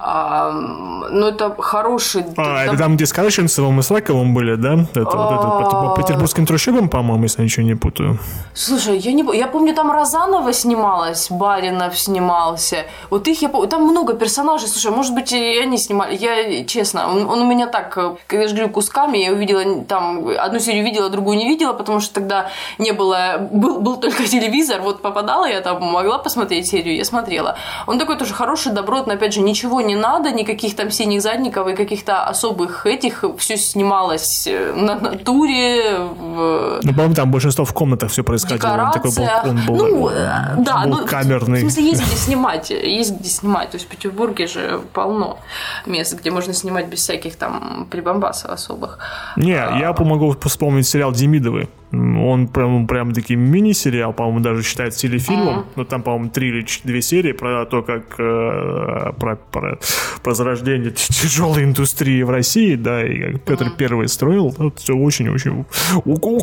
[0.00, 2.24] А, ну, это хороший...
[2.36, 4.74] А, это там, где с Караченцевым и Слаковым были, да?
[4.94, 8.18] Это, вот это, по, петербургским трущобам, по-моему, если я ничего не путаю.
[8.54, 12.84] Слушай, я не я помню, там Розанова снималась, Баринов снимался.
[13.10, 13.68] Вот их я помню.
[13.68, 14.68] Там много персонажей.
[14.68, 16.16] Слушай, может быть, и они снимали.
[16.16, 17.92] Я, честно, он, он у меня так,
[18.26, 22.14] когда я говорю, кусками, я увидела там, одну серию видела, другую не видела, потому что
[22.14, 27.04] тогда не было, был, был только телевизор, вот попадала я там, могла посмотреть серию, я
[27.04, 27.56] смотрела.
[27.86, 31.74] Он такой тоже хороший, добротный, опять же, ничего не надо, никаких там синих задников и
[31.74, 33.24] каких-то особых этих.
[33.38, 35.98] Все снималось э, на натуре.
[35.98, 36.80] В...
[36.82, 38.90] Ну, по-моему, там большинство в комнатах все происходило.
[38.92, 41.58] Такой балкон был, ну, э, да, был ну, камерный.
[41.58, 43.70] В смысле, есть где снимать, есть где снимать.
[43.70, 45.38] То есть в Петербурге же полно
[45.86, 48.98] мест, где можно снимать без всяких там прибамбасов особых.
[49.36, 49.78] Не, а...
[49.78, 51.68] я помогу вспомнить сериал Демидовый.
[51.90, 55.60] Он прям, прям таки мини-сериал, по-моему, даже считается телефильмом.
[55.60, 55.72] Mm-hmm.
[55.76, 59.78] Но там, по-моему, три или две серии про то, как э, про, про,
[60.22, 63.76] про зарождение тяжелой индустрии в России, да, и как Петр mm-hmm.
[63.78, 64.54] Первый строил.
[64.58, 65.64] Вот все очень-очень...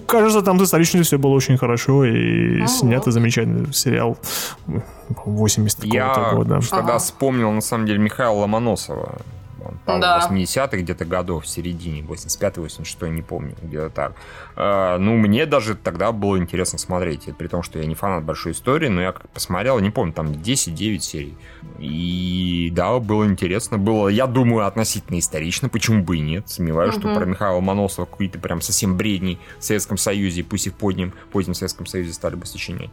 [0.07, 2.67] Кажется, там достаточно все было очень хорошо и mm-hmm.
[2.67, 4.17] снято замечательный сериал
[5.09, 6.59] 80 Я года.
[6.69, 6.97] тогда ага.
[6.97, 9.21] вспомнил, на самом деле, Михаила Ломоносова
[9.65, 10.27] он, по да.
[10.29, 14.13] 80-х где-то годов, в середине, 85-86, не помню, где-то так.
[14.55, 18.53] А, ну, мне даже тогда было интересно смотреть, при том, что я не фанат большой
[18.53, 21.37] истории, но я как посмотрел, не помню, там 10-9 серий.
[21.79, 26.47] И да, было интересно, было, я думаю, относительно исторично, почему бы и нет.
[26.49, 27.01] Сомневаюсь, угу.
[27.01, 31.13] что про Михаила Моносова какие-то прям совсем бредни в Советском Союзе, пусть и в позднем,
[31.31, 32.89] позднем Советском Союзе стали бы сочинять.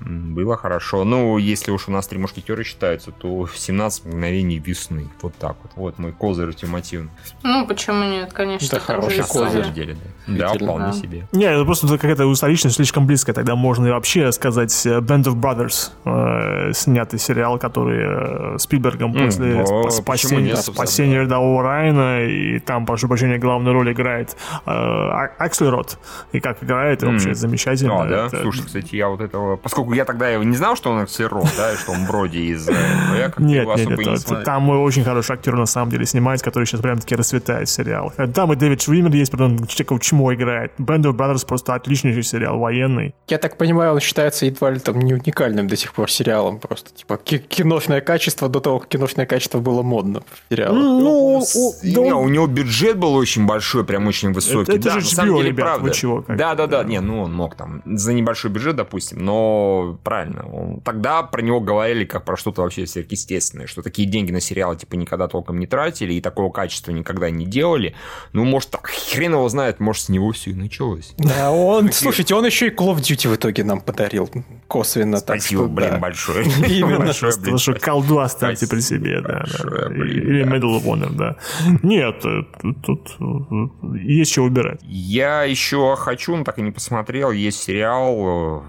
[0.00, 1.04] Было хорошо.
[1.04, 5.08] Ну, если уж у нас три мушкетера считаются, то 17 мгновений весны.
[5.22, 5.72] Вот так вот.
[5.76, 7.10] Вот мой козырь ультимативный.
[7.42, 8.66] Ну, почему нет, конечно.
[8.66, 9.66] Это хороший козырь.
[9.72, 10.52] Деле, да.
[10.52, 10.92] да, вполне да.
[10.92, 11.26] себе.
[11.32, 13.34] Не, это просто какая-то историчность слишком близкая.
[13.34, 19.14] Тогда можно и вообще сказать э, Band of Brothers, э, снятый сериал, который э, Спилбергом
[19.14, 24.36] mm, после о, спасения, нет, спасения рядового Райана, и там, прошу прощения, главную роль играет
[24.64, 24.70] э,
[25.38, 25.98] Акслерот.
[26.32, 27.12] И как играет, mm.
[27.12, 28.02] вообще замечательно.
[28.02, 28.26] А, да?
[28.26, 28.42] Это...
[28.42, 29.56] Слушай, кстати, я вот этого...
[29.56, 32.68] Поскольку я тогда его не знал, что он Акслерот, да, и что он вроде из...
[32.68, 37.14] Я нет, нет, нет, там очень хороший актер на самом деле снимается, который сейчас прям-таки
[37.14, 38.12] расцветает сериал.
[38.34, 40.72] Там и Дэвид Швимер есть, потом человек чмо играет.
[40.78, 43.14] Band of Brothers просто отличнейший сериал, военный.
[43.28, 46.58] Я так понимаю, он считается едва ли там не уникальным до сих пор сериалом.
[46.58, 50.78] Просто типа киношное качество до того, как киношное качество было модно в сериалах.
[50.78, 51.42] Ну,
[51.82, 54.72] да, не, у него бюджет был очень большой, прям очень высокий.
[54.72, 55.90] Это, это да, же HBO, на самом деле, ребят, правда.
[55.90, 56.22] чего?
[56.22, 56.36] Как?
[56.36, 56.84] Да, да, да.
[56.84, 60.46] Не, ну он мог там за небольшой бюджет, допустим, но правильно.
[60.46, 64.76] Он, тогда про него говорили как про что-то вообще сверхъестественное, что такие деньги на сериалы
[64.76, 67.94] типа никогда толком не тратили и такого качества никогда не делали.
[68.32, 71.14] Ну, может, так хрен его знает, может, с него все и началось.
[71.18, 74.28] Да, он, слушайте, он еще и Call of Duty в итоге нам подарил
[74.66, 75.18] косвенно.
[75.18, 75.98] Спасибо, так что, блин, да.
[75.98, 76.44] большое.
[76.68, 76.98] Именно.
[76.98, 79.44] Большое, блин, что колду оставьте при себе, да.
[79.94, 81.36] Или Medal of Honor, да.
[81.82, 82.42] Нет, э,
[82.82, 83.16] тут
[84.02, 84.80] есть что убирать.
[84.82, 88.64] Я еще хочу, но так и не посмотрел, есть сериал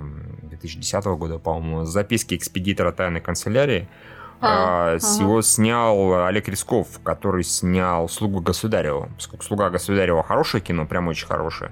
[0.49, 3.87] 2010 э, года, по-моему, «Записки экспедитора тайной канцелярии»,
[4.41, 5.23] а, ага.
[5.23, 9.09] Его снял Олег Рисков, который снял «Слугу государева».
[9.15, 11.71] Поскольку «Слуга государева» хорошее кино, прям очень хорошее,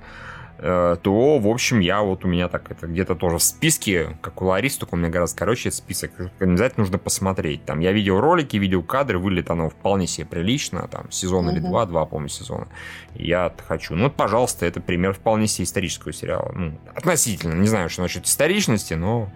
[0.57, 4.41] э, то, в общем, я вот у меня так это где-то тоже в списке, как
[4.41, 6.11] у Ларисы, только у меня гораздо короче список.
[6.39, 7.65] Обязательно нужно посмотреть.
[7.65, 10.87] Там я видел ролики, видел кадры, выглядит оно вполне себе прилично.
[10.87, 12.67] Там сезон или два, два, по-моему, сезона.
[13.13, 13.95] Я хочу.
[13.95, 16.51] Ну, вот, пожалуйста, это пример вполне себе исторического сериала.
[16.53, 17.53] Ну, относительно.
[17.53, 19.29] Не знаю, что насчет историчности, но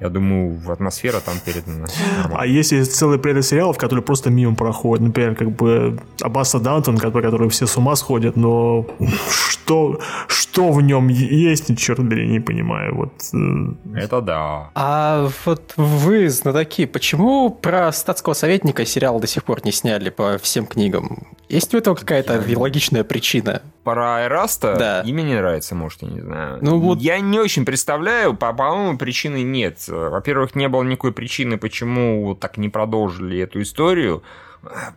[0.00, 1.86] Я думаю, атмосфера там передана.
[2.32, 7.24] А если целый ряд сериалов, которые просто мимо проходят, например, как бы Аббаса Дантон, который,
[7.24, 8.86] который все с ума сходят, но
[9.28, 12.94] что, что в нем есть, черт бери, не понимаю.
[12.94, 13.12] Вот.
[13.34, 13.98] Э.
[13.98, 14.70] Это да.
[14.74, 20.38] А вот вы, знатоки, почему про статского советника сериал до сих пор не сняли по
[20.38, 21.26] всем книгам?
[21.48, 22.58] Есть у этого какая-то Я...
[22.58, 23.62] логичная причина?
[23.88, 24.76] Про Эраста?
[24.76, 25.00] Да.
[25.00, 26.58] Имя не нравится, может, я не знаю.
[26.60, 26.98] Ну, вот...
[26.98, 29.88] Я не очень представляю, по-моему, причины нет.
[29.88, 34.22] Во-первых, не было никакой причины, почему так не продолжили эту историю.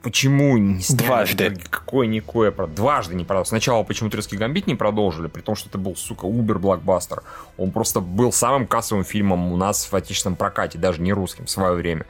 [0.01, 1.55] Почему не Дважды.
[1.69, 2.51] Какое-никакое.
[2.51, 3.49] Дважды не продолжили.
[3.49, 7.23] Сначала почему Турецкий гамбит не продолжили, при том, что это был, сука, убер-блокбастер.
[7.57, 11.49] Он просто был самым кассовым фильмом у нас в отечественном прокате, даже не русским в
[11.49, 12.05] свое время.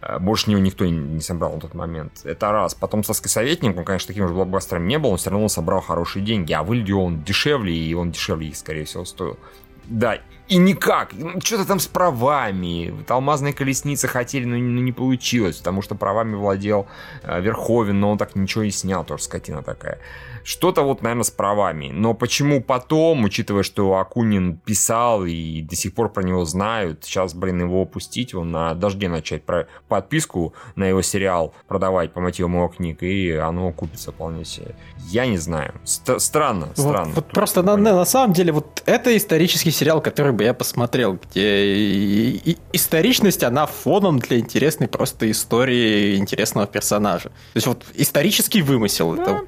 [0.00, 2.20] Э, больше него никто не собрал на тот момент.
[2.24, 2.74] Это раз.
[2.74, 6.24] Потом «Царский советник», он, конечно, таким же блокбастером не был, он все равно собрал хорошие
[6.24, 6.52] деньги.
[6.52, 9.38] А выглядел он дешевле, и он дешевле их, скорее всего, стоил.
[9.86, 10.18] Да,
[10.48, 11.12] и никак.
[11.12, 12.90] Ну, что-то там с правами.
[12.90, 16.86] Вот алмазные колесницы хотели, но не получилось, потому что правами владел
[17.22, 19.98] э, Верховен, но он так ничего не снял, тоже скотина такая.
[20.44, 21.90] Что-то вот, наверное, с правами.
[21.92, 27.34] Но почему потом, учитывая, что Акунин писал и до сих пор про него знают, сейчас,
[27.34, 32.54] блин, его опустить, он на дожде начать про подписку на его сериал продавать по мотивам
[32.54, 34.74] его книг, и оно купится вполне себе.
[35.10, 35.74] Я не знаю.
[35.84, 37.12] Ст- странно, странно.
[37.14, 41.18] Вот, просто на, на, на самом деле вот это исторический сериал, который бы я посмотрел,
[41.30, 47.28] где и, и, историчность, она фоном для интересной просто истории интересного персонажа.
[47.28, 49.22] То есть вот исторический вымысел, да.
[49.22, 49.42] это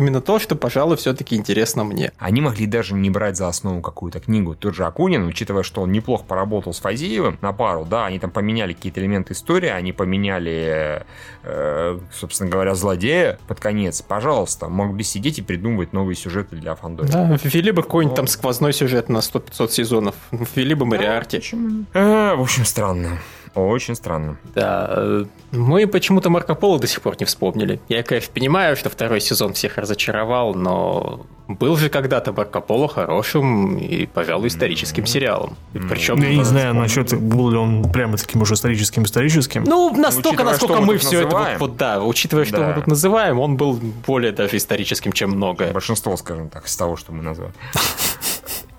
[0.00, 2.12] именно то, что, пожалуй, все-таки интересно мне.
[2.18, 4.54] Они могли даже не брать за основу какую-то книгу.
[4.54, 8.30] Тот же Акунин, учитывая, что он неплохо поработал с Фазиевым на пару, да, они там
[8.30, 11.04] поменяли какие-то элементы истории, они поменяли,
[11.42, 14.02] э, собственно говоря, злодея под конец.
[14.02, 17.10] Пожалуйста, могли сидеть и придумывать новые сюжеты для Фандори.
[17.10, 20.14] Да, ввели бы какой-нибудь там сквозной сюжет на 100-500 сезонов.
[20.54, 21.36] Ввели бы Мариарти.
[21.36, 21.84] Да, почему?
[21.92, 23.18] Э, в общем, странно.
[23.54, 24.36] Очень странно.
[24.54, 24.88] Да.
[24.90, 27.80] Э, мы почему-то Марко Поло до сих пор не вспомнили.
[27.88, 33.76] Я, конечно, понимаю, что второй сезон всех разочаровал, но был же когда-то Марко Поло хорошим
[33.76, 35.56] и, пожалуй, историческим сериалом.
[35.74, 36.22] И причем...
[36.22, 39.64] Я не знаю насчет, был ли он прямо таким уже историческим-историческим.
[39.64, 41.36] Ну, настолько, насколько мы все это...
[41.36, 42.68] Вот, вот, да, учитывая, что да.
[42.68, 45.72] мы тут называем, он был более даже историческим, чем многое.
[45.72, 47.52] Большинство, скажем так, из того, что мы назвали.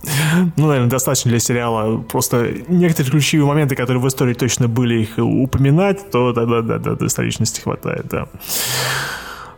[0.57, 1.97] ну, наверное, достаточно для сериала.
[1.97, 6.95] Просто некоторые ключевые моменты, которые в истории точно были, их упоминать, то тогда да, да,
[6.95, 8.27] достаточности хватает, да.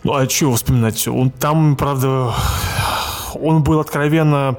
[0.03, 1.07] Ну, а чего вспоминать?
[1.07, 2.33] Он там, правда,
[3.35, 4.57] он был откровенно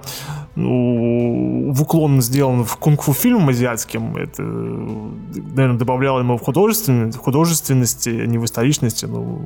[0.57, 4.17] в уклон сделан в кунг-фу фильм азиатским.
[4.17, 9.07] Это, наверное, добавляло ему в, художественности, в художественности, а не в историчности.
[9.07, 9.41] Ну,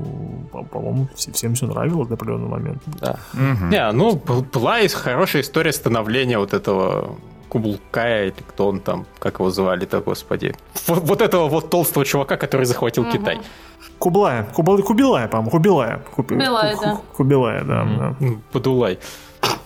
[0.70, 2.82] по-моему, всем все нравилось до определенного момента.
[3.00, 3.18] Да.
[3.32, 3.66] Угу.
[3.70, 4.20] Не, ну,
[4.52, 7.16] была хорошая история становления вот этого
[7.48, 10.54] Кублкая или кто он там, как его звали-то, господи.
[10.86, 13.12] Вот, вот этого вот толстого чувака, который захватил угу.
[13.12, 13.38] Китай.
[13.98, 14.44] Кублая.
[14.54, 15.50] Кубал, Кубилая, по-моему.
[15.50, 16.02] Кубилая.
[16.14, 17.00] Кубилая, да.
[17.16, 17.82] Кубилая, да.
[17.82, 18.16] Mm-hmm.
[18.20, 18.40] да.
[18.52, 18.98] Подулай.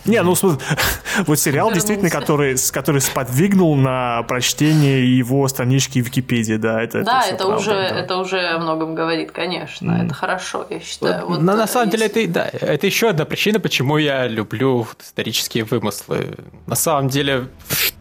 [0.05, 0.35] Не, ну
[1.27, 7.21] вот сериал действительно, который, который сподвигнул на прочтение его странички в Википедии, да, это Да,
[7.21, 7.99] это, это правда, уже да.
[7.99, 10.05] это уже о многом говорит, конечно, mm.
[10.05, 11.27] это хорошо, я считаю.
[11.27, 11.97] Вот, на, на самом есть...
[11.97, 16.35] деле это да, это еще одна причина, почему я люблю исторические вымыслы.
[16.67, 17.47] На самом деле,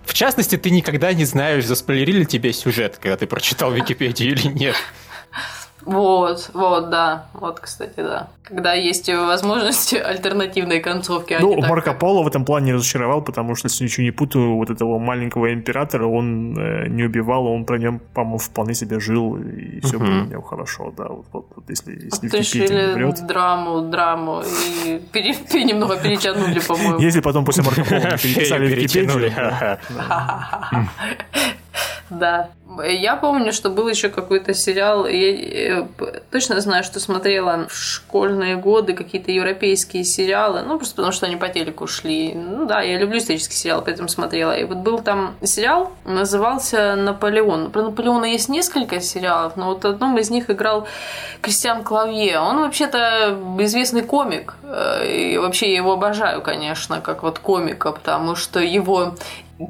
[0.05, 4.76] в частности, ты никогда не знаешь, заспойлерили тебе сюжет, когда ты прочитал Википедию или нет.
[5.85, 7.26] Вот, вот, да.
[7.35, 8.28] Вот, кстати, да.
[8.43, 11.35] Когда есть возможность альтернативной концовки.
[11.35, 14.70] А ну, Марко Поло в этом плане разочаровал, потому что, если ничего не путаю, вот
[14.70, 19.80] этого маленького императора он э, не убивал, он про нем, по-моему, вполне себе жил, и
[19.80, 20.07] все угу.
[20.07, 21.09] было у него хорошо, да.
[21.09, 23.26] Вот, вот, вот если, если решили врет.
[23.26, 24.43] драму, драму,
[24.85, 27.01] и пере, немного перетянули, по-моему.
[27.01, 29.33] Если потом после Марко Поло переписали Википедию.
[32.11, 32.51] Да.
[32.89, 35.87] Я помню, что был еще какой-то сериал, я э,
[36.31, 41.37] точно знаю, что смотрела в школьные годы какие-то европейские сериалы, ну, просто потому что они
[41.37, 42.33] по телеку шли.
[42.35, 44.53] Ну да, я люблю исторические сериалы, поэтому смотрела.
[44.53, 47.70] И вот был там сериал, назывался «Наполеон».
[47.70, 50.87] Про Наполеона есть несколько сериалов, но вот в одном из них играл
[51.43, 52.39] Кристиан Клавье.
[52.39, 58.35] Он вообще-то известный комик, э, и вообще я его обожаю, конечно, как вот комика, потому
[58.35, 59.14] что его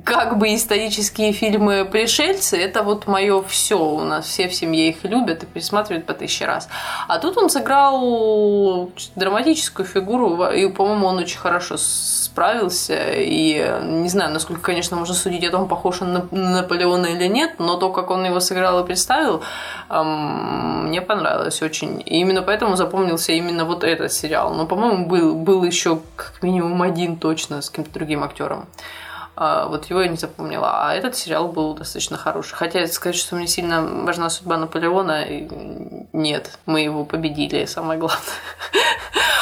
[0.04, 3.78] как бы исторические фильмы «Пришельцы»— это вот мое все.
[3.78, 6.68] У нас все в семье их любят и пересматривают по тысяче раз.
[7.08, 12.94] А тут он сыграл драматическую фигуру, и, по-моему, он очень хорошо справился.
[13.12, 17.58] И не знаю, насколько, конечно, можно судить о том, похож он на Наполеона или нет,
[17.58, 19.42] но то, как он его сыграл и представил,
[19.90, 22.00] мне понравилось очень.
[22.06, 24.54] И именно поэтому запомнился именно вот этот сериал.
[24.54, 28.66] Но, по-моему, был, был еще как минимум один точно с каким-то другим актером.
[29.34, 30.86] А вот его я не запомнила.
[30.88, 32.54] А этот сериал был достаточно хороший.
[32.54, 35.24] Хотя сказать, что мне сильно важна судьба Наполеона,
[36.12, 36.58] нет.
[36.66, 38.20] Мы его победили, самое главное.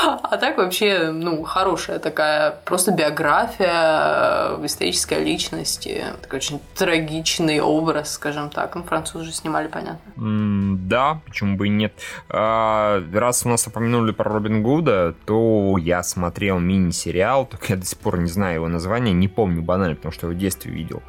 [0.03, 5.89] А так вообще, ну, хорошая такая просто биография, э, историческая личность,
[6.23, 8.75] такой очень трагичный образ, скажем так.
[8.75, 9.99] Ну, французы же снимали, понятно.
[10.17, 11.93] да, почему бы и нет.
[12.29, 17.85] А, раз у нас упомянули про Робин Гуда, то я смотрел мини-сериал, только я до
[17.85, 21.03] сих пор не знаю его название, не помню банально, потому что его в детстве видел.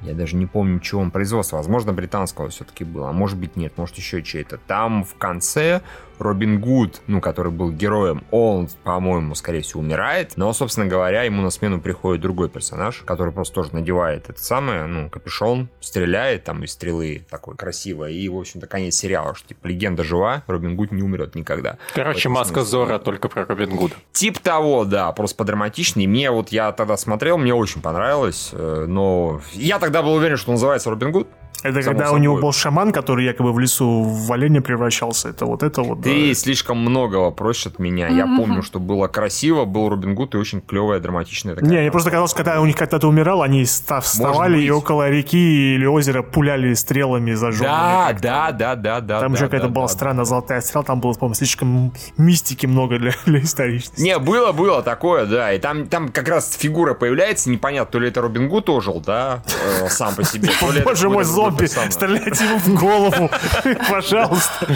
[0.00, 1.56] Я даже не помню, чего он производства.
[1.56, 3.08] Возможно, британского все-таки было.
[3.08, 3.72] А может быть, нет.
[3.76, 4.58] Может, еще чей-то.
[4.58, 5.82] Там в конце
[6.18, 10.32] Робин Гуд, ну, который был героем, он, по-моему, скорее всего, умирает.
[10.36, 14.86] Но, собственно говоря, ему на смену приходит другой персонаж, который просто тоже надевает это самое,
[14.86, 18.08] ну, капюшон, стреляет там из стрелы такой красиво.
[18.08, 21.78] И, в общем-то, конец сериала, что, типа, легенда жива, Робин Гуд не умрет никогда.
[21.94, 23.94] Короче, маска Зора только про Робин Гуда.
[24.12, 26.08] Тип того, да, просто подраматичнее.
[26.08, 30.52] Мне вот, я тогда смотрел, мне очень понравилось, э, но я тогда был уверен, что
[30.52, 31.28] называется Робин Гуд.
[31.62, 32.20] Это когда собой.
[32.20, 35.28] у него был шаман, который якобы в лесу в оленя превращался.
[35.30, 36.02] Это вот это вот.
[36.02, 36.34] Ты да.
[36.34, 38.08] слишком многого просишь от меня.
[38.08, 41.70] Я помню, что было красиво, был Робин Гуд и очень клевая, драматичная такая.
[41.70, 45.86] Не, мне просто казалось, когда у них когда-то умирал, они вставали и около реки или
[45.86, 47.72] озера пуляли стрелами зажженными.
[47.72, 49.20] Да, да, да, да, да.
[49.20, 50.28] Там да, же какая-то да, была да, странная да.
[50.28, 54.00] золотая стрела, там было, по-моему, слишком мистики много для, для историчности.
[54.00, 55.52] Не, было, было такое, да.
[55.52, 59.42] И там, там как раз фигура появляется, непонятно, то ли это Робин Гуд ожил, да,
[59.80, 60.50] э, сам по себе.
[60.84, 63.30] Боже мой, зомби, стреляет дать ему в голову.
[63.90, 64.66] Пожалуйста.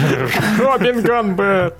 [0.59, 1.75] Робин Ганбет.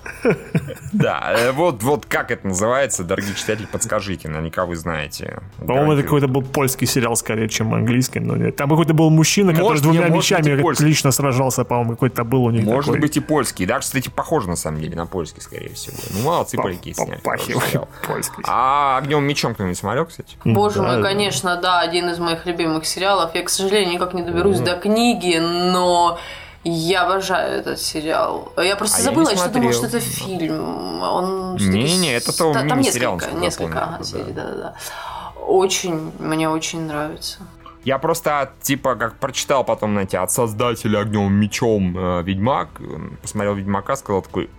[0.92, 5.42] Да, э, вот, вот как это называется, дорогие читатели, подскажите, наверняка вы знаете.
[5.58, 8.56] По-моему, это какой-то был польский сериал скорее, чем английский, но нет.
[8.56, 12.64] Там какой-то был мужчина, который с двумя мечами лично сражался, по-моему, какой-то был у них
[12.64, 13.66] Может быть и польский.
[13.66, 15.96] Даже, кстати, похоже на самом деле на польский, скорее всего.
[16.12, 17.20] Ну, молодцы поляки сняли.
[17.24, 18.44] польский.
[18.48, 20.38] А «Огнем мечом» кто-нибудь смотрел, кстати?
[20.46, 23.34] Боже мой, конечно, да, один из моих любимых сериалов.
[23.34, 26.20] Я, к сожалению, никак не доберусь до книги, но
[26.64, 28.54] я обожаю этот сериал.
[28.58, 31.02] Я просто а забыла, я, что думала, что это фильм.
[31.02, 34.76] Он Не-не, это то Там несколько, несколько серий, да-да-да.
[35.46, 37.40] Очень, мне очень нравится.
[37.84, 42.70] Я просто, типа, как прочитал потом, знаете, от создателя огнем мечом э, Ведьмак,
[43.22, 44.50] посмотрел Ведьмака, сказал такой,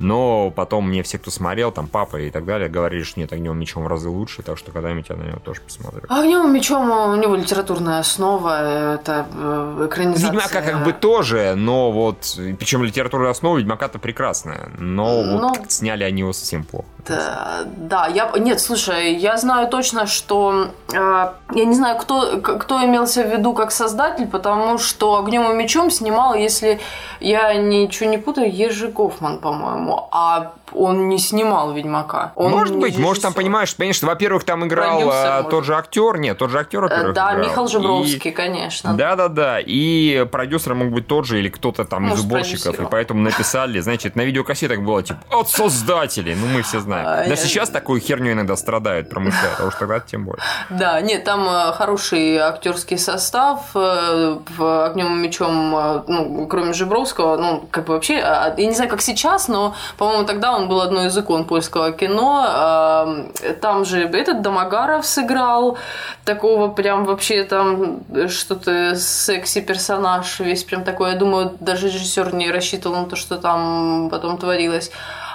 [0.00, 3.56] но потом мне все, кто смотрел, там папа и так далее, говорили, что нет, огнем
[3.58, 6.02] мечом в разы лучше, так что когда-нибудь я на него тоже посмотрю.
[6.08, 10.32] Огнем мечом у него литературная основа, это э, экранизация.
[10.32, 15.48] Ведьмака как бы тоже, но вот, причем литературная основа Ведьмака-то прекрасная, но, но...
[15.48, 16.86] вот как сняли они его совсем плохо.
[17.06, 22.84] Да, да, я, нет, слушай, я знаю точно, что, э, я не знаю, кто, кто
[22.84, 26.80] имелся в виду как создатель, потому что «Огнем и мечом» снимал, если
[27.20, 32.32] я ничего не путаю, Ежи Гофман, по-моему, а он не снимал Ведьмака.
[32.36, 36.18] Он может быть, может там понимаешь, понимаешь, во-первых, там играл Продюсер, а, тот же актер,
[36.18, 37.48] нет, тот же актер, во-первых, Да, играл.
[37.48, 38.34] Михаил Жебровский, и...
[38.34, 38.94] конечно.
[38.94, 39.60] Да, да, да.
[39.60, 43.80] И продюсер мог быть тот же или кто-то там может, из уборщиков, и поэтому написали,
[43.80, 46.34] значит, на видеокассетах было типа от создателей.
[46.34, 47.06] Ну, мы все знаем.
[47.06, 50.42] А, да, сейчас такую херню иногда страдают, промышляют, а уж тогда тем более.
[50.70, 56.72] Да, нет, там э, хороший актерский состав э, в огнем и мечом, э, ну, кроме
[56.72, 60.59] Жебровского, ну, как бы вообще, а, я не знаю, как сейчас, но, по-моему, тогда он
[60.60, 63.26] он был одной из икон польского кино.
[63.60, 65.78] Там же этот Домогаров сыграл
[66.24, 71.10] такого прям вообще там что-то секси-персонаж, весь прям такой.
[71.12, 74.90] Я думаю, даже режиссер не рассчитывал на то, что там потом творилось.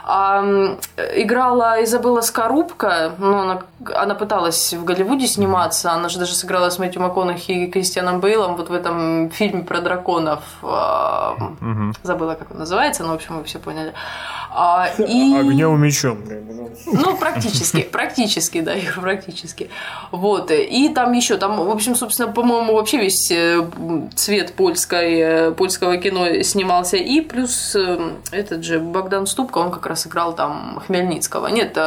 [0.08, 0.78] А,
[1.16, 3.64] играла Изабелла Скорубка, ну, она,
[3.95, 8.56] она пыталась в Голливуде сниматься, она же даже сыграла с Мэтью МакКонахи и Кристианом Бейлом
[8.56, 10.43] вот в этом фильме про драконов.
[10.62, 11.93] А, угу.
[12.03, 13.93] Забыла, как он называется, но, в общем, вы все поняли.
[14.51, 15.36] А, и...
[15.39, 16.20] Огнем мечом.
[16.86, 19.70] Ну, практически, практически, да, практически.
[20.12, 20.51] Вот.
[20.51, 23.66] И там еще, там, в общем, собственно, по-моему, вообще весь э,
[24.16, 26.97] цвет польской, э, польского кино снимался.
[26.97, 31.48] И плюс э, этот же Богдан Ступка, он как раз играл там Хмельницкого.
[31.48, 31.78] Нет,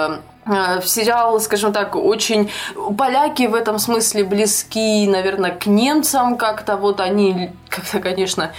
[0.47, 2.51] в сериал, скажем так, очень...
[2.97, 6.77] Поляки в этом смысле близки, наверное, к немцам как-то.
[6.77, 8.53] Вот они как-то, конечно,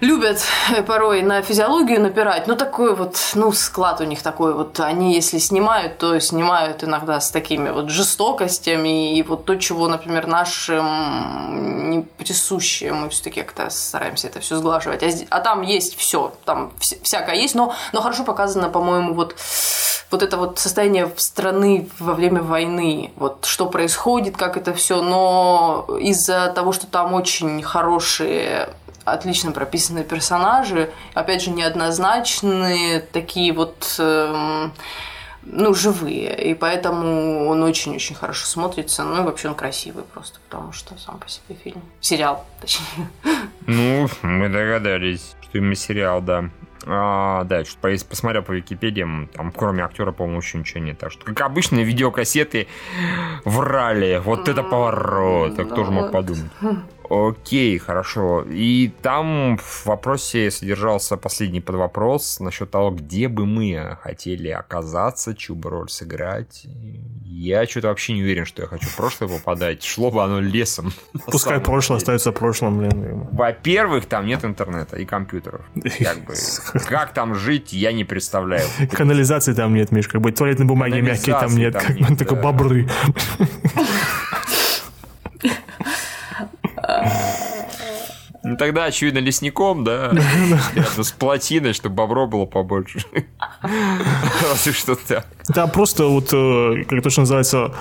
[0.00, 2.46] любят э, порой на физиологию напирать.
[2.46, 4.80] Ну, такой вот, ну, склад у них такой вот.
[4.80, 9.16] Они, если снимают, то снимают иногда с такими вот жестокостями.
[9.16, 15.02] И вот то, чего, например, нашим не присуще, мы все-таки как-то стараемся это все сглаживать.
[15.02, 19.36] А, а там есть все, там всякое есть, но, но хорошо показано, по-моему, вот
[20.10, 25.86] вот это вот состояние страны во время войны, вот что происходит, как это все, но
[26.00, 28.68] из-за того, что там очень хорошие
[29.04, 33.96] отлично прописанные персонажи, опять же, неоднозначные, такие вот...
[33.98, 34.72] Эм,
[35.46, 36.34] ну, живые.
[36.50, 39.04] И поэтому он очень-очень хорошо смотрится.
[39.04, 41.82] Ну, и вообще он красивый просто, потому что сам по себе фильм.
[42.00, 43.08] Сериал, точнее.
[43.66, 46.50] Ну, мы догадались, что именно сериал, да.
[46.86, 47.78] А, да, что
[48.08, 50.98] посмотрел по Википедии, там кроме актера, по-моему, еще ничего нет.
[50.98, 52.68] Так что, как обычно, видеокассеты
[53.44, 54.20] врали.
[54.22, 55.56] Вот это поворот.
[55.56, 56.50] Так кто же мог подумать?
[57.10, 58.44] Окей, хорошо.
[58.48, 65.54] И там в вопросе содержался последний подвопрос насчет того, где бы мы хотели оказаться, чью
[65.54, 66.66] бы роль сыграть.
[67.24, 69.82] Я что-то вообще не уверен, что я хочу в прошлое попадать.
[69.82, 70.92] Шло бы оно лесом.
[71.26, 73.28] Пускай прошлое остается прошлым, блин.
[73.32, 75.62] Во-первых, там нет интернета и компьютеров.
[76.04, 76.34] Как, бы,
[76.88, 78.66] как там жить, я не представляю.
[78.92, 82.34] Канализации там нет, Миш, как бы туалетной бумаги мягкие там нет, там как нет, только
[82.36, 82.88] бобры.
[88.64, 90.10] тогда, очевидно, лесником, да?
[90.74, 93.00] Рядом с плотиной, чтобы бобро было побольше.
[93.62, 95.26] Разве что так.
[95.48, 97.72] Да, просто вот, э, как то, что называется,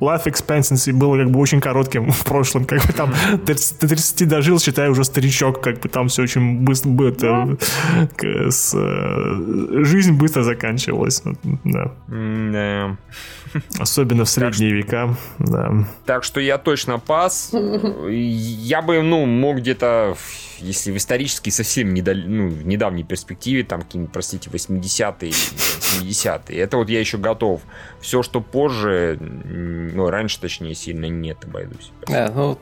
[0.00, 2.64] life expectancy было как бы очень коротким в прошлом.
[2.64, 3.12] Как бы там
[3.44, 5.60] до 30 дожил, считай, уже старичок.
[5.60, 6.90] Как бы там все очень быстро...
[6.90, 7.58] быстро
[8.50, 11.22] с, э, жизнь быстро заканчивалась.
[11.64, 11.92] Да.
[13.78, 15.86] Особенно в средние века, да.
[16.06, 17.52] Так что я точно пас.
[17.52, 20.16] Я бы, ну, мог где-то,
[20.58, 22.14] если в исторически совсем недал...
[22.14, 27.62] ну, в недавней перспективе, там, какие-нибудь, простите, 80-е, 70-е, это вот я еще готов.
[28.00, 31.92] Все, что позже, ну, раньше, точнее, сильно нет, обойдусь.
[32.06, 32.58] Да, ну,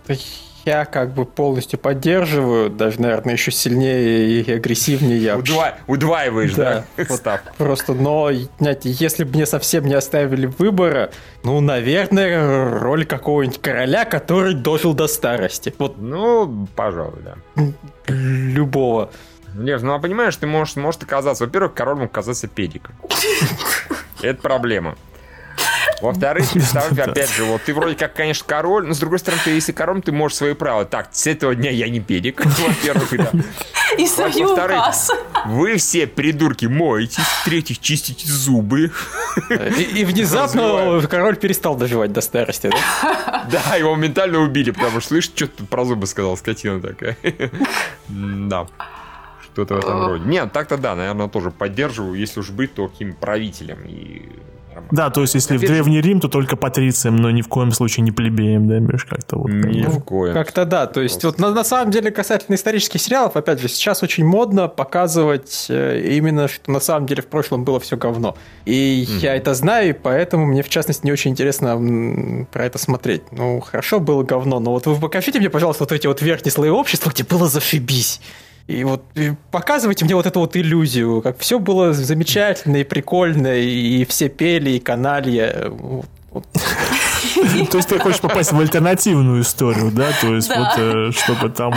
[0.65, 5.37] я как бы полностью поддерживаю, даже, наверное, еще сильнее и агрессивнее я.
[5.37, 5.75] Удва...
[5.87, 6.85] Удваиваешь, да?
[6.97, 7.05] да?
[7.09, 7.23] Вот
[7.59, 11.11] просто, но, знаете, если бы мне совсем не оставили выбора,
[11.43, 15.75] ну, наверное, роль какого-нибудь короля, который дожил до старости.
[15.79, 15.99] Вот.
[15.99, 17.65] Ну, пожалуй, да.
[18.07, 19.11] Любого.
[19.55, 22.95] Лев, ну а понимаешь, ты можешь, может оказаться, во-первых, король мог оказаться педиком.
[24.23, 24.97] Это проблема.
[26.01, 29.51] Во-вторых, представь, опять же, вот ты вроде как, конечно, король, но с другой стороны, ты,
[29.51, 30.85] если король, ты можешь свои права.
[30.85, 33.31] Так, с этого дня я не педик, во-первых, да.
[33.99, 35.11] И свою указ.
[35.47, 38.93] Вы все придурки моетесь, в-третьих, чистите зубы.
[39.51, 43.47] И, и внезапно король перестал доживать до старости, да?
[43.51, 47.17] Да, его моментально убили, потому что, слышишь, что ты про зубы сказал, скотина такая.
[48.09, 48.67] Да
[49.53, 50.25] что-то в этом роде.
[50.25, 53.79] Нет, так-то да, наверное, тоже поддерживаю, если уж быть, то каким правителем.
[53.87, 54.29] И
[54.91, 57.73] да, то есть, если Опять в Древний Рим, то только патрициям, но ни в коем
[57.73, 59.51] случае не плебеям, да, Миш, как-то вот.
[59.51, 60.33] Ни в коем.
[60.33, 64.03] Как-то да, то есть, вот на, на самом деле, касательно исторических сериалов, опять же, сейчас
[64.03, 68.37] очень модно показывать э, именно, что на самом деле в прошлом было все говно.
[68.65, 69.19] И mm.
[69.19, 73.23] я это знаю, и поэтому мне, в частности, не очень интересно про это смотреть.
[73.33, 76.71] Ну, хорошо было говно, но вот вы покажите мне, пожалуйста, вот эти вот верхние слои
[76.71, 78.21] общества, где было зашибись.
[78.67, 83.59] И вот и показывайте мне вот эту вот иллюзию, как все было замечательно и прикольно,
[83.59, 85.73] и все пели, и каналья.
[87.71, 90.09] То есть ты хочешь попасть в альтернативную историю, да?
[90.21, 91.75] То есть вот э, чтобы там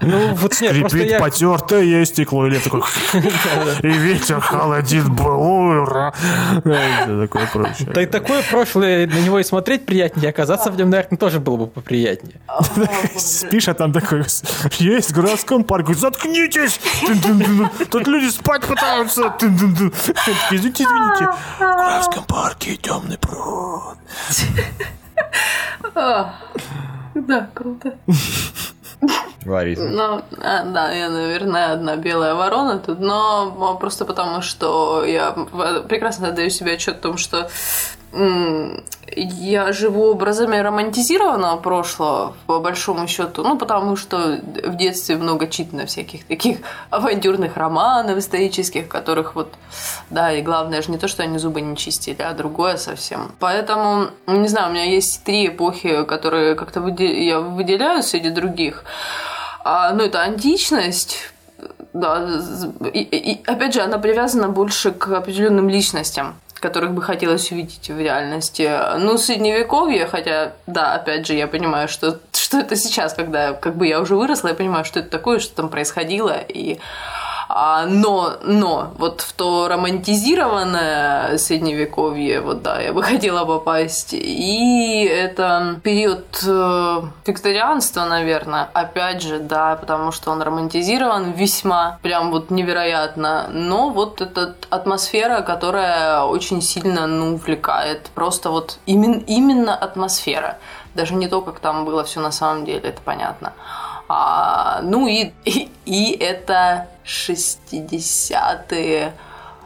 [0.00, 2.82] ну, вот скрипит потертое стекло, или такой
[3.82, 5.86] и ветер холодит былую.
[5.86, 7.88] Такое прочее.
[7.92, 11.56] Да и такое прошлое, на него и смотреть приятнее, оказаться в нем, наверное, тоже было
[11.56, 12.40] бы поприятнее.
[13.16, 14.24] Спишь, а там такой,
[14.78, 16.80] есть в городском парке, заткнитесь!
[17.90, 19.34] Тут люди спать пытаются.
[19.40, 21.28] Извините, извините.
[21.58, 23.96] В городском парке темный пруд.
[27.14, 27.94] Да, круто.
[29.46, 29.88] Лариса.
[29.88, 35.32] Ну, а, да, я, наверное, одна белая ворона тут, но просто потому, что я
[35.88, 37.50] прекрасно отдаю себе отчет о том, что
[39.16, 45.86] я живу образами романтизированного прошлого, по большому счету, ну, потому что в детстве много читано
[45.86, 46.58] всяких таких
[46.90, 49.52] авантюрных романов исторических, которых вот,
[50.10, 53.32] да, и главное же не то, что они зубы не чистили, а другое совсем.
[53.38, 58.84] Поэтому, не знаю, у меня есть три эпохи, которые как-то я выделяю среди других.
[59.64, 61.32] А, ну, это античность,
[61.92, 62.28] да,
[62.92, 67.98] и, и опять же, она привязана больше к определенным личностям которых бы хотелось увидеть в
[67.98, 68.70] реальности.
[68.98, 73.86] Ну, средневековье, хотя, да, опять же, я понимаю, что, что это сейчас, когда как бы
[73.86, 76.78] я уже выросла, я понимаю, что это такое, что там происходило, и
[77.86, 84.12] но, но вот в то романтизированное средневековье, вот да, я бы хотела попасть.
[84.12, 88.68] И это период э, викторианства, наверное.
[88.72, 93.48] Опять же, да, потому что он романтизирован весьма, прям вот невероятно.
[93.52, 98.10] Но вот эта атмосфера, которая очень сильно, ну, увлекает.
[98.14, 100.58] Просто вот именно, именно атмосфера.
[100.94, 103.52] Даже не то, как там было все на самом деле, это понятно.
[104.12, 109.12] А, ну и, и, и это 60-е,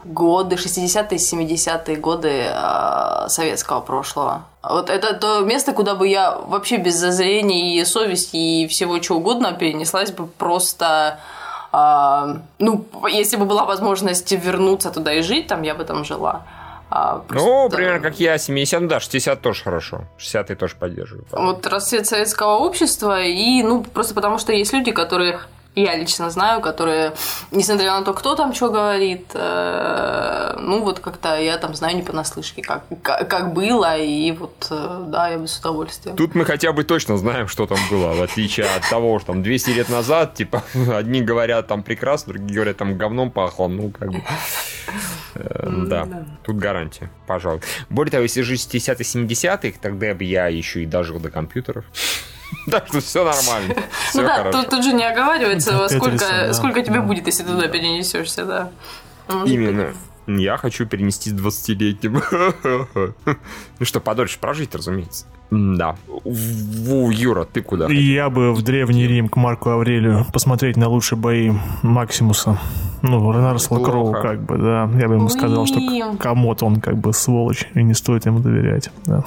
[0.03, 4.43] годы, 60-е, 70-е годы э, советского прошлого.
[4.61, 9.17] Вот это то место, куда бы я вообще без зазрения и совести и всего чего
[9.17, 11.19] угодно перенеслась бы просто...
[11.73, 16.43] Э, ну, если бы была возможность вернуться туда и жить, там я бы там жила.
[16.97, 17.45] А, просто...
[17.45, 20.05] Ну, примерно как я, 70, ну да, 60 тоже хорошо.
[20.17, 21.27] 60 тоже поддерживаю.
[21.29, 26.61] Вот расцвет советского общества, и, ну, просто потому что есть люди, которых я лично знаю,
[26.61, 27.13] которые,
[27.51, 32.01] несмотря на то, кто там что говорит, э, ну вот как-то я там знаю не
[32.01, 36.15] понаслышке, как, как, как было, и вот, э, да, я бы с удовольствием.
[36.15, 39.43] Тут мы хотя бы точно знаем, что там было, в отличие от того, что там
[39.43, 40.63] 200 лет назад, типа,
[40.93, 44.21] одни говорят там прекрасно, другие говорят там говном пахло, ну как бы...
[45.35, 47.61] Э, да, тут гарантия, пожалуй.
[47.89, 51.85] Более того, если жить в 60-70-х, тогда бы я еще и дожил до компьютеров.
[52.71, 53.75] Так что все нормально.
[54.13, 58.71] ну да, тут, же не оговаривается, сколько, сколько тебе будет, если туда перенесешься, да.
[59.45, 59.93] Именно.
[60.27, 62.23] Я хочу перенести с 20-летним.
[63.79, 65.27] ну что, подольше прожить, разумеется.
[65.51, 65.95] Да.
[66.07, 67.87] Ву, Юра, ты куда?
[67.87, 71.51] Я бы в Древний Рим к Марку Аврелию посмотреть на лучшие бои
[71.83, 72.59] Максимуса.
[73.01, 74.89] Ну, Ренарсла Кроу, как бы, да.
[74.99, 75.79] Я бы ему сказал, что
[76.19, 78.89] кому-то он как бы сволочь, и не стоит ему доверять.
[79.05, 79.23] Да.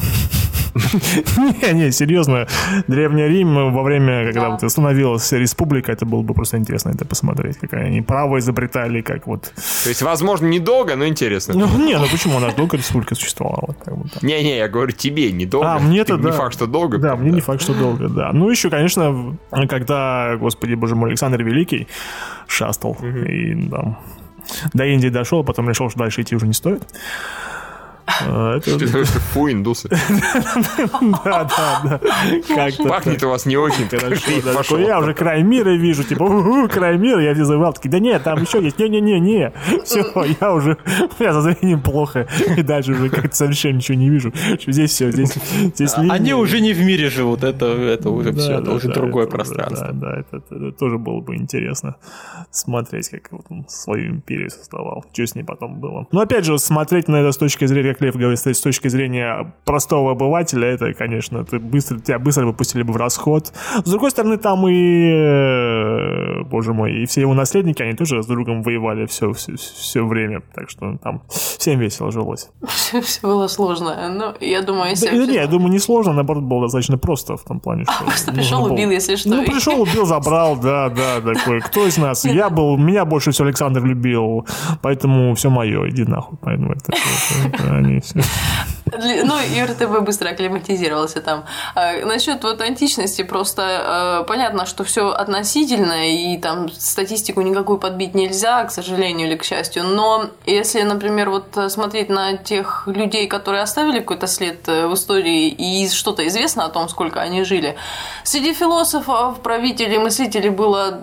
[1.37, 2.47] Не, не, серьезно.
[2.89, 7.59] Древний Рим во время, когда вот остановилась республика, это было бы просто интересно это посмотреть,
[7.59, 9.53] какая они право изобретали, как вот.
[9.83, 11.55] То есть, возможно, недолго, но интересно.
[11.55, 12.37] Ну, не, ну почему?
[12.37, 13.75] У нас долго республика существовала.
[14.23, 15.75] Не-не, я говорю тебе, недолго.
[15.75, 16.31] А, мне-то да.
[16.31, 16.99] Не факт, что долго.
[16.99, 18.33] Да, мне не факт, что долго, да.
[18.33, 19.37] Ну, еще, конечно,
[19.69, 21.89] когда, господи, боже мой, Александр Великий
[22.47, 23.99] шастал и там
[24.73, 26.83] до Индии дошел, а потом решил, что дальше идти уже не стоит.
[28.09, 28.61] А,
[29.33, 29.89] Фу, индусы.
[31.25, 32.69] Да, да, да.
[32.89, 34.79] Пахнет у вас не очень хорошо.
[34.79, 38.63] Я уже край мира вижу, типа, край мира, я визывал, такие, да нет, там еще
[38.63, 39.53] есть, не-не-не-не.
[39.85, 40.05] Все,
[40.41, 40.77] я уже,
[41.19, 44.33] меня за зрением плохо, и дальше уже как-то совершенно ничего не вижу.
[44.67, 45.35] Здесь все, здесь
[45.75, 49.91] здесь Они уже не в мире живут, это это уже все, это уже другое пространство.
[49.93, 51.97] Да, да, это тоже было бы интересно
[52.51, 56.07] смотреть, как он свою империю создавал, что с ней потом было.
[56.13, 59.53] Но опять же, смотреть на это с точки зрения, как Лев говорит, с точки зрения
[59.65, 63.53] простого обывателя, это, конечно, ты быстро, тебя быстро выпустили бы в расход.
[63.85, 68.27] С другой стороны, там и, э, боже мой, и все его наследники, они тоже с
[68.27, 72.51] другом воевали все, все, все время, так что там всем весело жилось.
[73.03, 75.09] Все было сложно, но я думаю, если...
[75.11, 78.05] Да, не, я думаю, не сложно, наоборот, было достаточно просто в том плане, что...
[78.05, 79.31] Просто пришел, убил, если что.
[79.31, 81.61] Ну, пришел, убил, забрал, да, да, такой.
[81.61, 82.25] Кто из нас?
[82.25, 84.47] Я был, меня больше всего Александр любил,
[84.83, 86.39] поэтому все мое, иди нахуй.
[86.43, 86.93] Поэтому это,
[88.01, 88.21] все.
[88.93, 91.45] Ну, Юр, ты бы быстро акклиматизировался там.
[91.75, 98.15] А, насчет вот античности, просто а, понятно, что все относительно, и там статистику никакую подбить
[98.15, 99.85] нельзя, к сожалению или к счастью.
[99.85, 105.49] Но если, например, вот смотреть на тех людей, которые оставили какой-то след э, в истории,
[105.49, 107.77] и что-то известно о том, сколько они жили,
[108.25, 111.01] среди философов, правителей, мыслителей было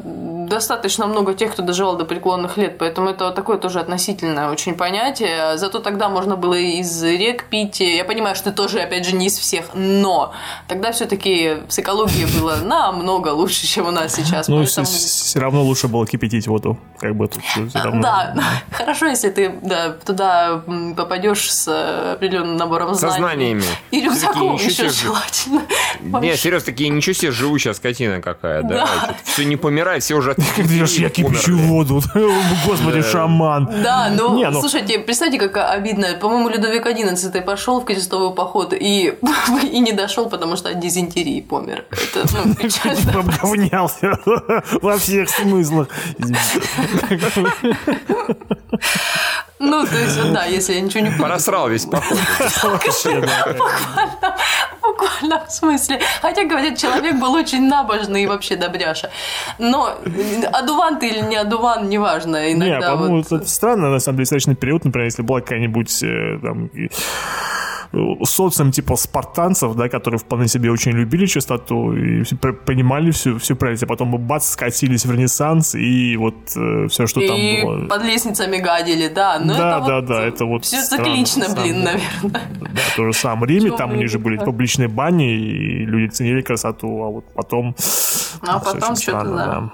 [0.48, 5.58] достаточно много тех, кто доживал до преклонных лет, поэтому это такое тоже относительное очень понятие.
[5.58, 7.75] Зато тогда можно было из рек пить.
[7.84, 10.34] Я понимаю, что тоже, опять же, не из всех, но
[10.68, 14.48] тогда все-таки с экологией было намного лучше, чем у нас сейчас.
[14.48, 14.86] Ну, поэтому...
[14.86, 18.02] все равно лучше было кипятить воду, как бы тут все равно.
[18.02, 18.36] Да,
[18.72, 20.64] хорошо, если ты да, туда
[20.96, 23.14] попадешь с определенным набором знаний.
[23.14, 23.64] Со знаниями.
[23.92, 25.62] И рюкзаком еще желательно.
[26.22, 28.88] Не, серьезно, такие ничего себе живущая скотина какая, да?
[29.24, 32.02] Все не помирает, все уже как ты я кипячу воду.
[32.66, 33.70] Господи, шаман.
[33.84, 36.14] Да, ну, ну, слушайте, представьте, как обидно.
[36.20, 39.14] По-моему, Людовик XI пошел в крестовый поход и,
[39.64, 41.86] и не дошел, потому что от дизентерии помер.
[41.92, 43.20] Это, ну, печально.
[43.20, 44.20] Обговнялся
[44.82, 45.90] во всех смыслах.
[49.58, 51.26] Ну, то есть, да, если я ничего не помню.
[51.26, 52.18] Просрал весь поход.
[53.58, 54.38] Буквально,
[54.82, 56.02] буквально в смысле.
[56.22, 59.12] Хотя, говорят, человек был очень набожный и вообще добряша.
[59.58, 59.98] Но
[60.52, 62.52] одуван ты или не одуван, неважно.
[62.52, 63.32] Иногда не, по-моему, вот...
[63.32, 66.70] это странно, на самом деле, достаточно период, например, если была какая-нибудь э, там
[68.24, 72.24] социум типа спартанцев, да, которые вполне себе очень любили чистоту и
[72.66, 77.22] понимали всю, всю правильность, а потом бац, скатились в Ренессанс, и вот э, все, что
[77.22, 77.88] и там было.
[77.88, 79.40] под лестницами гадили, да.
[79.40, 82.42] Но да, это да, вот да, это вот Все циклично, блин, наверное.
[82.64, 83.54] Да, то же самое.
[83.54, 87.76] Риме там у них же были публичные бани, и люди ценили красоту, а вот потом...
[88.42, 89.46] А потом что-то, да.
[89.46, 89.72] да.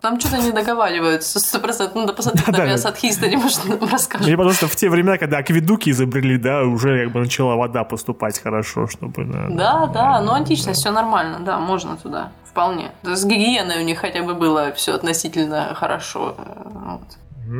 [0.00, 1.40] Там что-то не договариваются.
[1.40, 4.26] Сто процентов надо посмотреть на Viasat History, может, нам расскажет.
[4.26, 7.82] Мне потому что в те времена, когда акведуки изобрели, да, уже как бы начала вода
[7.82, 9.24] поступать хорошо, чтобы...
[9.24, 12.92] Да, да, да ну античность, все нормально, да, можно туда, вполне.
[13.02, 16.36] С гигиеной у них хотя бы было все относительно хорошо.
[16.64, 17.18] Вот.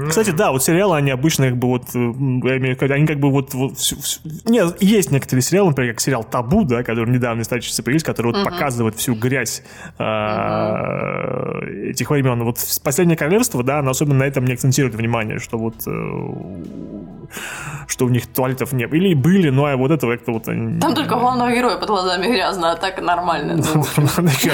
[0.09, 3.79] Кстати, да, вот сериалы, они обычно как бы вот, э, они как бы вот, вот
[3.79, 4.21] всю, всю...
[4.45, 8.37] Нет, есть некоторые сериалы, например, как сериал «Табу», да, который недавно исторически появился, который вот
[8.37, 8.45] uh-huh.
[8.45, 9.63] показывает всю грязь
[9.99, 11.91] uh-huh.
[11.91, 12.43] этих времен.
[12.45, 15.77] Вот «Последнее королевство», да, оно особенно на этом не акцентирует внимание, что вот
[17.89, 18.93] что у них туалетов нет.
[18.93, 20.45] Или были, но а вот этого как-то вот...
[20.45, 23.63] Там только главного героя под глазами грязно, а так нормально.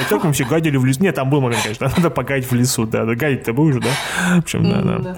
[0.00, 1.02] А как мы все гадили в лесу?
[1.02, 3.04] Нет, там был момент, конечно, надо погадить в лесу, да.
[3.04, 3.90] Гадить-то будешь, да?
[4.36, 5.16] В общем, да, да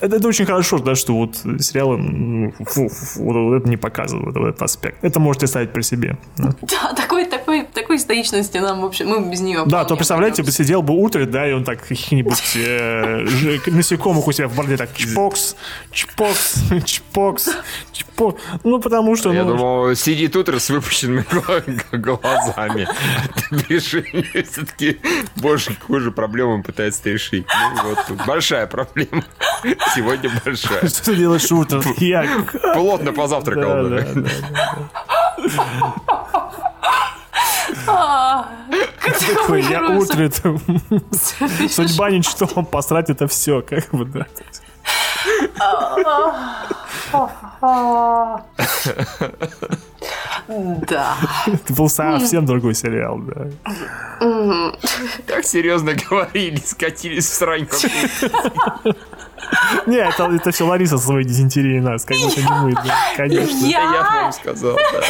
[0.00, 4.48] это, это очень хорошо, да, что вот сериалы фу, фу, вот это не показывают, вот
[4.48, 5.02] этот аспект.
[5.02, 6.16] Это можете ставить при себе.
[6.36, 10.50] Да, да такой, такой, такой стоичности нам вообще, мы без нее Да, то представляете, бы
[10.50, 13.26] сидел бы утро, да, и он так каких-нибудь э,
[13.66, 15.56] насекомых у себя в борде так чпокс,
[15.90, 17.50] чпокс, чпокс,
[17.92, 18.09] чпокс.
[18.64, 19.32] Ну, потому что...
[19.32, 21.24] Я ну, думал, сидит утро с выпущенными
[21.92, 22.86] глазами.
[23.68, 25.00] Решение все-таки,
[25.36, 27.46] боже, какую же проблему пытается решить.
[27.76, 29.24] Ну, вот, большая проблема.
[29.94, 30.88] Сегодня большая.
[30.88, 31.82] Что ты делаешь утром?
[31.98, 32.26] Я...
[32.74, 33.88] Плотно позавтракал.
[33.88, 34.30] Да, да, да,
[39.34, 40.60] Такой, я утром.
[41.68, 44.26] Судьба ничто, посрать это все, как бы, да.
[50.88, 51.16] Да.
[51.46, 53.46] Это был совсем другой сериал, да.
[55.26, 57.68] Так серьезно говорили, скатились в срань
[59.86, 63.66] Не, это, это все Лариса со своей дизентерией нас, как будто не мы, да, конечно.
[63.66, 63.78] Я?
[63.78, 65.00] Это я вам сказал, да.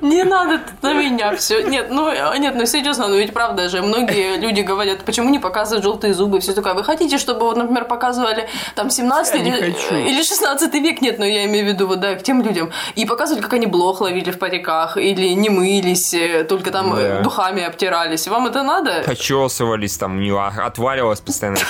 [0.00, 1.62] Не надо на меня все.
[1.62, 5.84] Нет, ну, нет, ну серьезно, ну ведь правда же, многие люди говорят, почему не показывают
[5.84, 6.74] желтые зубы, все такое.
[6.74, 9.74] Вы хотите, чтобы, вот, например, показывали там 17 или,
[10.08, 11.00] или 16 век?
[11.00, 12.70] Нет, но я имею в виду, вот, да, к тем людям.
[12.94, 17.20] И показывали, как они блох ловили в париках, или не мылись, э, только там да.
[17.20, 18.28] духами обтирались.
[18.28, 19.02] Вам это надо?
[19.06, 21.56] Почесывались, там, у нее отваливалось постоянно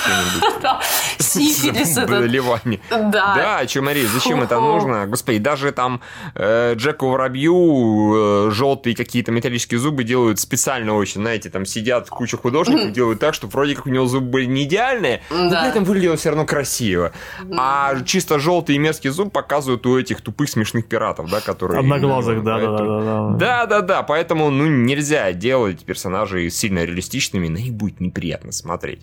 [1.29, 1.72] что-нибудь.
[1.73, 2.79] Сифилис Ливане.
[2.89, 3.09] Да.
[3.35, 5.07] Да, что, Мария, зачем это нужно?
[5.07, 6.01] Господи, даже там
[6.35, 12.37] э, Джеку Воробью э, желтые какие-то металлические зубы делают специально очень, знаете, там сидят куча
[12.37, 15.83] художников, делают так, что вроде как у него зубы были не идеальные, но при этом
[15.83, 17.11] выглядело все равно красиво.
[17.57, 21.79] А чисто желтый и мерзкий зуб показывают у этих тупых смешных пиратов, да, которые...
[21.79, 23.29] Одноглазых, да, да, да, да.
[23.37, 29.01] Да, да, да, поэтому, ну, нельзя делать персонажей сильно реалистичными, на них будет неприятно смотреть.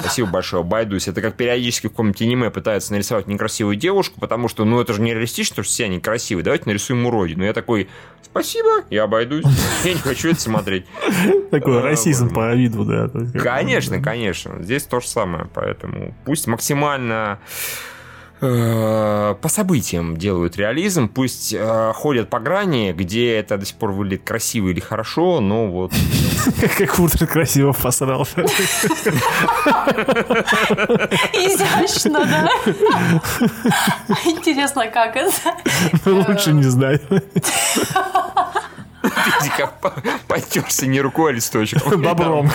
[0.00, 1.08] Спасибо большое, Байдусь.
[1.08, 5.00] Это как периодически в каком-нибудь аниме пытаются нарисовать некрасивую девушку, потому что, ну, это же
[5.00, 6.44] нереалистично, что все они красивые.
[6.44, 7.44] Давайте нарисуем уродину.
[7.44, 7.88] Я такой,
[8.22, 9.44] спасибо, я обойдусь.
[9.84, 10.86] Я не хочу это смотреть.
[11.50, 13.10] Такой расизм по виду, да.
[13.38, 14.62] Конечно, конечно.
[14.62, 17.38] Здесь то же самое, поэтому пусть максимально
[18.40, 24.24] по событиям делают реализм, пусть э, ходят по грани, где это до сих пор выглядит
[24.24, 25.92] красиво или хорошо, но вот...
[26.78, 28.24] Как Уртер красиво посрал.
[31.32, 32.50] Изящно, да?
[34.26, 35.32] Интересно, как это?
[36.04, 37.00] Лучше не знаю.
[39.02, 39.72] Видите, как
[40.28, 42.02] потерся не рукой, а листочком.
[42.02, 42.50] Бобром.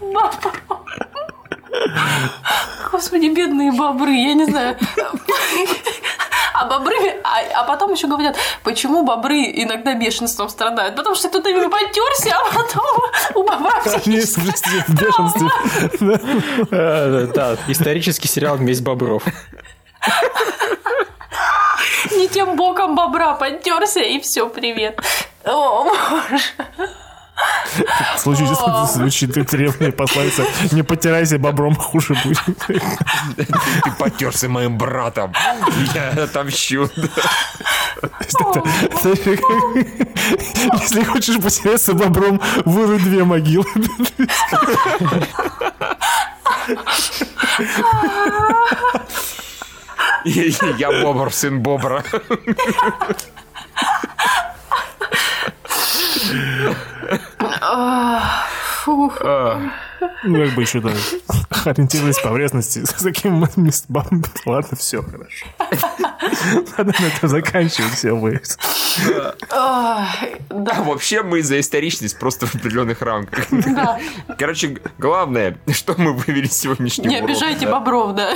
[0.00, 0.65] Бобром.
[2.90, 4.76] Господи, бедные бобры, я не знаю.
[6.58, 10.96] А бобры, а, а потом еще говорят, почему бобры иногда бешенством страдают?
[10.96, 12.82] Потому что кто-то ими потерся, а потом
[13.34, 14.84] у бобра психическое
[17.34, 19.22] Да, исторический сериал «Месть бобров».
[22.12, 24.98] Не тем боком бобра потерся, и все, привет.
[25.44, 26.90] О, боже.
[28.16, 28.46] Случай
[28.92, 30.44] звучит древняя пословица.
[30.72, 32.40] Не потирайся бобром, хуже будет.
[32.66, 32.80] Ты
[33.98, 35.32] потерся моим братом.
[35.94, 36.88] Я отомщу.
[40.80, 43.66] Если хочешь потеряться бобром, вырой две могилы.
[50.24, 52.02] Я бобр, сын бобра.
[57.62, 58.20] oh,
[58.84, 59.12] puh.
[59.22, 59.85] Oh.
[60.24, 60.92] Ну, как бы еще да,
[61.64, 62.84] ориентировались по вредности.
[62.84, 64.04] С таким местом.
[64.44, 65.46] Ладно, все хорошо.
[66.76, 68.40] Надо на этом заканчивать все вы.
[69.40, 70.08] Да.
[70.50, 73.46] Вообще мы за историчность просто в определенных рамках.
[74.38, 78.34] Короче, главное, что мы вывели сегодняшний Не обижайте бобров, да.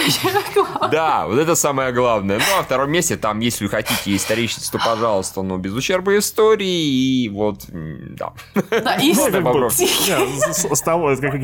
[0.90, 2.38] Да, вот это самое главное.
[2.38, 7.24] Ну, а втором месте, там, если вы хотите историчность, то, пожалуйста, но без ущерба истории.
[7.24, 8.32] И вот, да.
[8.70, 9.74] Да, истинно бобров.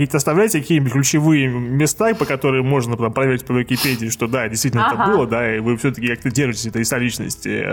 [0.07, 4.87] Какие-то оставляйте какие-нибудь ключевые места, по которым можно там, проверить по Википедии, что да, действительно
[4.87, 7.67] это было, да, и вы все-таки как-то держите этой историчности.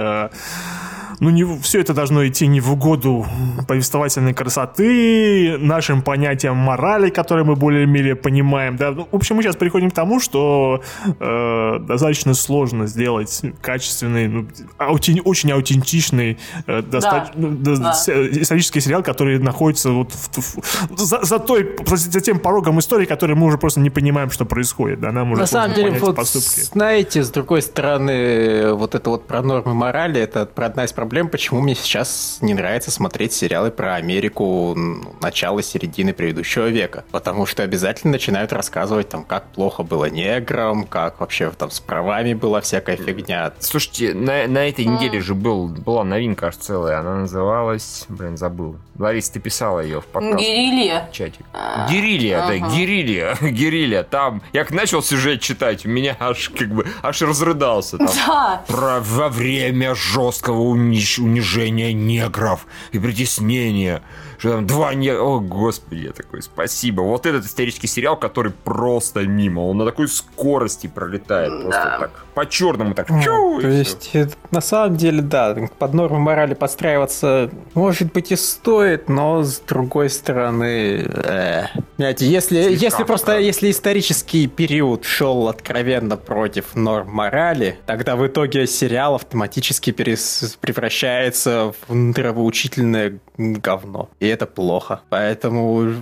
[1.24, 3.26] Э, ну, не, все это должно идти не в угоду
[3.68, 8.92] повествовательной красоты, нашим понятиям морали, которые мы более-менее понимаем, да.
[8.92, 10.82] Ну, в общем, мы сейчас переходим к тому, что
[11.20, 14.48] э, достаточно сложно сделать качественный, ну,
[14.78, 17.50] аутен, очень аутентичный э, доста- да.
[17.50, 18.28] Да, да.
[18.42, 23.36] исторический сериал, который находится вот в, в, за, за, той, за тем порогом истории, который
[23.36, 26.62] мы уже просто не понимаем, что происходит, да, нам уже На самом деле, вот, поступки.
[26.62, 31.62] знаете, с другой стороны, вот это вот про нормы морали, это одна из проблем, почему
[31.62, 34.76] мне сейчас не нравится смотреть сериалы про Америку
[35.22, 37.06] начала, середины предыдущего века.
[37.12, 42.34] Потому что обязательно начинают рассказывать, там, как плохо было неграм, как вообще там с правами
[42.34, 43.54] была всякая фигня.
[43.60, 48.78] Слушайте, на, на этой неделе же был, была новинка аж целая, она называлась, блин, забыл.
[48.98, 50.46] Ларис, ты писала ее в подкасте.
[50.46, 51.10] Гирилья.
[51.12, 51.46] Чатик.
[51.90, 53.36] Гирилья, да, Гирилья.
[53.42, 54.04] Гирилья.
[54.04, 57.98] Там, я начал сюжет читать, у меня аж как бы, аж разрыдался.
[57.98, 58.64] Там, да.
[58.68, 60.62] Про во время жесткого
[61.04, 64.02] униж, унижения негров и притеснения
[64.44, 65.10] что там два не...
[65.10, 67.00] О, господи, я такой, спасибо.
[67.00, 69.62] Вот этот исторический сериал, который просто мимо.
[69.62, 71.50] Он на такой скорости пролетает.
[71.62, 71.98] Просто да.
[72.00, 72.26] так.
[72.34, 73.08] По-черному так.
[73.08, 74.12] Чу, То есть,
[74.52, 80.10] на самом деле, да, под нормы морали подстраиваться, может быть, и стоит, но с другой
[80.10, 81.06] стороны...
[81.06, 88.28] Э, понимаете, если, если просто, если исторический период шел откровенно против норм морали, тогда в
[88.28, 94.10] итоге сериал автоматически перес, превращается в нравоучительное говно.
[94.20, 95.02] И это плохо.
[95.10, 95.94] Поэтому...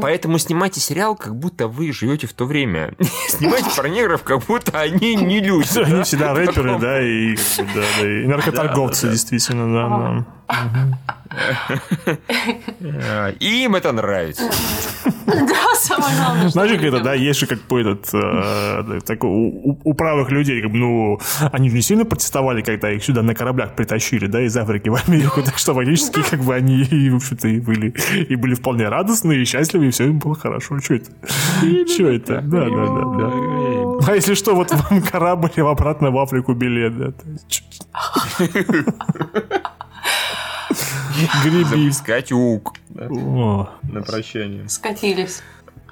[0.00, 2.94] Поэтому снимайте сериал, как будто вы живете в то время.
[3.28, 5.78] Снимайте про негров, как будто они не люди.
[5.78, 7.36] Они всегда рэперы, да, и
[8.26, 10.26] наркоторговцы, действительно, да.
[13.40, 14.50] И им это нравится.
[15.26, 16.48] Да, самое главное.
[16.48, 20.70] Знаешь, как это, да, есть же как бы этот, э, такой, у, правых людей, как
[20.70, 21.20] бы, ну,
[21.52, 24.96] они же не сильно протестовали, когда их сюда на кораблях притащили, да, из Африки в
[25.06, 27.94] Америку, так что фактически, как бы, они, в общем-то, и были,
[28.28, 30.78] и были вполне радостны, и счастливы, и все им было хорошо.
[30.78, 31.10] Что это?
[31.88, 32.40] Что это?
[32.42, 34.12] Да, да, да, да.
[34.12, 37.12] А если что, вот вам корабль и обратно в Африку билет, да.
[41.44, 41.90] Греби.
[41.92, 42.74] Скатюк.
[42.88, 44.68] На прощание.
[44.68, 45.42] Скатились.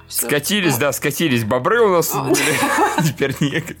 [0.07, 2.57] Скатились, да, скатились бобры у нас были.
[3.07, 3.77] Теперь нет.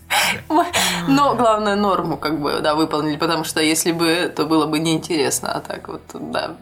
[1.07, 5.51] Но главное норму как бы, да, выполнили, потому что если бы, то было бы неинтересно,
[5.51, 6.55] а так вот, да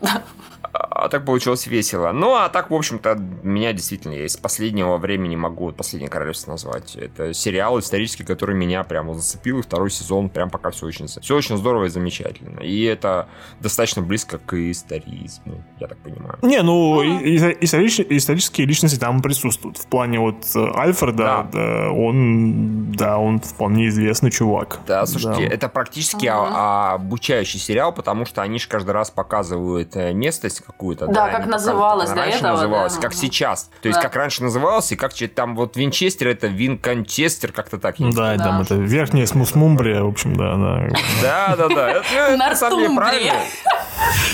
[0.74, 2.12] а так получилось весело.
[2.12, 4.16] Ну, а так, в общем-то, меня действительно.
[4.16, 6.96] С последнего времени могу «Последнее королевство» назвать.
[6.96, 11.36] Это сериал исторический, который меня прямо зацепил, и второй сезон прям пока все очень, все
[11.36, 12.60] очень здорово и замечательно.
[12.60, 13.28] И это
[13.60, 16.38] достаточно близко к историзму, я так понимаю.
[16.42, 19.78] Не, ну, исторические, исторические личности там присутствуют.
[19.78, 21.50] В плане вот э, Альфреда, да.
[21.52, 24.80] Да, он, да, он вполне известный чувак.
[24.88, 25.54] Да, слушайте, да.
[25.54, 26.94] это практически ага.
[26.94, 31.08] обучающий сериал, потому что они же каждый раз показывают э, местность, какую-то.
[31.08, 32.52] Да, да как называлось до раньше этого.
[32.54, 33.02] называлось, да.
[33.02, 33.70] как сейчас.
[33.82, 34.04] То есть, да.
[34.04, 38.00] как раньше называлось, и как там вот Винчестер, это Винкончестер, как-то так.
[38.00, 40.52] Ну да, да, там это верхняя смусмумбрия, в общем, да.
[41.22, 41.92] Да, да, да.
[41.92, 43.34] Это на самом деле правильно.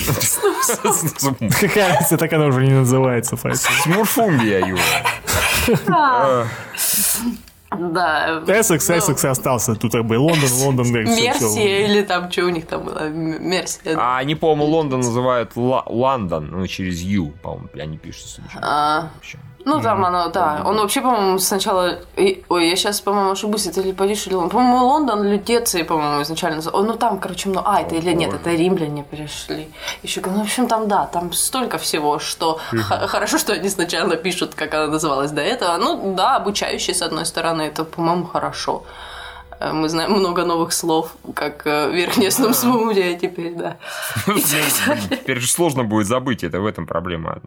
[1.60, 6.46] Какая разница, так она уже не называется, Смурфумбия, Юра.
[7.70, 8.42] Да.
[8.46, 9.74] Эссекс, Эссекс остался.
[9.74, 10.90] Тут как бы Лондон, Лондон.
[10.90, 13.08] Мерсия или там, что у них там было?
[13.08, 13.96] Мерсия.
[13.98, 18.40] А они, по-моему, Лондон называют Лондон, ну, через Ю, по-моему, они пишут.
[18.60, 19.10] А,
[19.68, 20.62] ну, там оно, да.
[20.64, 21.98] Он вообще, по-моему, сначала...
[22.48, 24.50] Ой, я сейчас, по-моему, ошибусь, это или Париж, или Лондон.
[24.50, 26.62] По-моему, Лондон Лютеции, по-моему, изначально.
[26.72, 27.68] Ну, там, короче, много...
[27.68, 29.68] А, это или нет, это римляне пришли.
[30.02, 32.60] Еще, ну, в общем, там, да, там столько всего, что
[33.08, 35.76] хорошо, что они сначала пишут, как она называлась до этого.
[35.76, 38.84] Ну, да, обучающие, с одной стороны, это, по-моему, хорошо.
[39.60, 43.76] Э, мы знаем много новых слов, как э, в верхнестном смуде теперь, да.
[44.26, 47.40] Теперь же сложно будет забыть, это в этом проблема.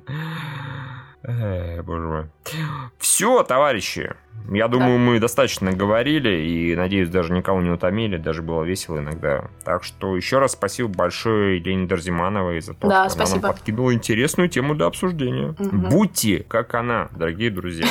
[1.23, 2.25] Эх, боже мой.
[2.97, 4.15] Все, товарищи.
[4.49, 4.97] Я думаю, да.
[4.97, 9.45] мы достаточно говорили и, надеюсь, даже никого не утомили, даже было весело иногда.
[9.63, 13.37] Так что еще раз спасибо большое Елене Дарзимановой за то, да, что спасибо.
[13.37, 15.49] она нам подкинула интересную тему для обсуждения.
[15.59, 15.77] Угу.
[15.89, 17.87] Будьте как она, дорогие друзья.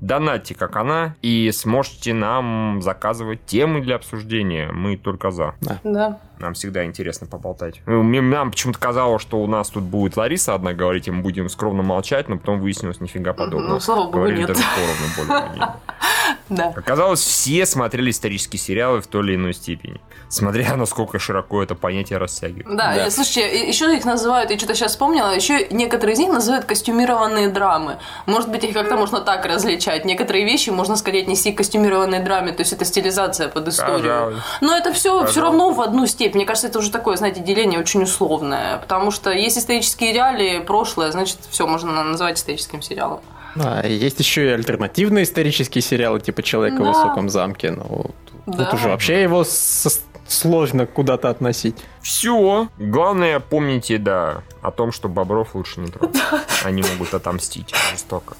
[0.00, 4.70] Донатьте, как она, и сможете нам заказывать темы для обсуждения.
[4.70, 5.56] Мы только за.
[5.60, 5.80] Да.
[5.82, 6.20] да.
[6.40, 7.80] Нам всегда интересно поболтать.
[7.86, 11.48] Ну, нам почему-то казалось, что у нас тут будет Лариса одна говорить, и мы будем
[11.48, 13.74] скромно молчать, но потом выяснилось нифига подобного.
[13.74, 14.48] Ну, слава богу, Говорили нет.
[14.48, 15.72] даже поровну более
[16.48, 16.72] Да.
[16.76, 20.00] Оказалось, все смотрели исторические сериалы в той или иной степени.
[20.28, 22.76] Смотря насколько широко это понятие растягивает.
[22.76, 23.10] Да, да.
[23.10, 27.98] слушайте, еще их называют, я что-то сейчас вспомнила, еще некоторые из них называют костюмированные драмы.
[28.26, 30.04] Может быть, их как-то можно так различать.
[30.04, 33.98] Некоторые вещи можно скорее отнести к костюмированной драме, то есть это стилизация под историю.
[33.98, 34.42] Пожалуйста.
[34.60, 36.27] Но это все все равно в одну степень.
[36.34, 38.78] Мне кажется, это уже такое, знаете, деление очень условное.
[38.78, 43.20] Потому что есть исторические реалии, прошлое, значит, все можно называть историческим сериалом.
[43.56, 46.84] А, есть еще и альтернативные исторические сериалы, типа «Человек да.
[46.84, 47.72] в высоком замке».
[47.72, 48.10] Ну,
[48.46, 48.64] да.
[48.64, 49.90] Тут уже вообще его со
[50.28, 51.76] сложно куда-то относить.
[52.02, 52.68] Все.
[52.78, 56.20] Главное, помните, да, о том, что бобров лучше не трогать.
[56.64, 58.36] Они могут отомстить жестоко.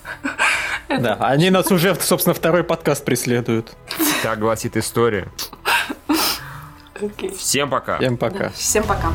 [0.89, 3.77] Да, они нас уже, собственно, второй подкаст преследуют.
[4.23, 5.29] Так гласит история.
[7.37, 7.99] Всем пока.
[7.99, 8.51] Всем пока.
[8.51, 9.13] Всем пока.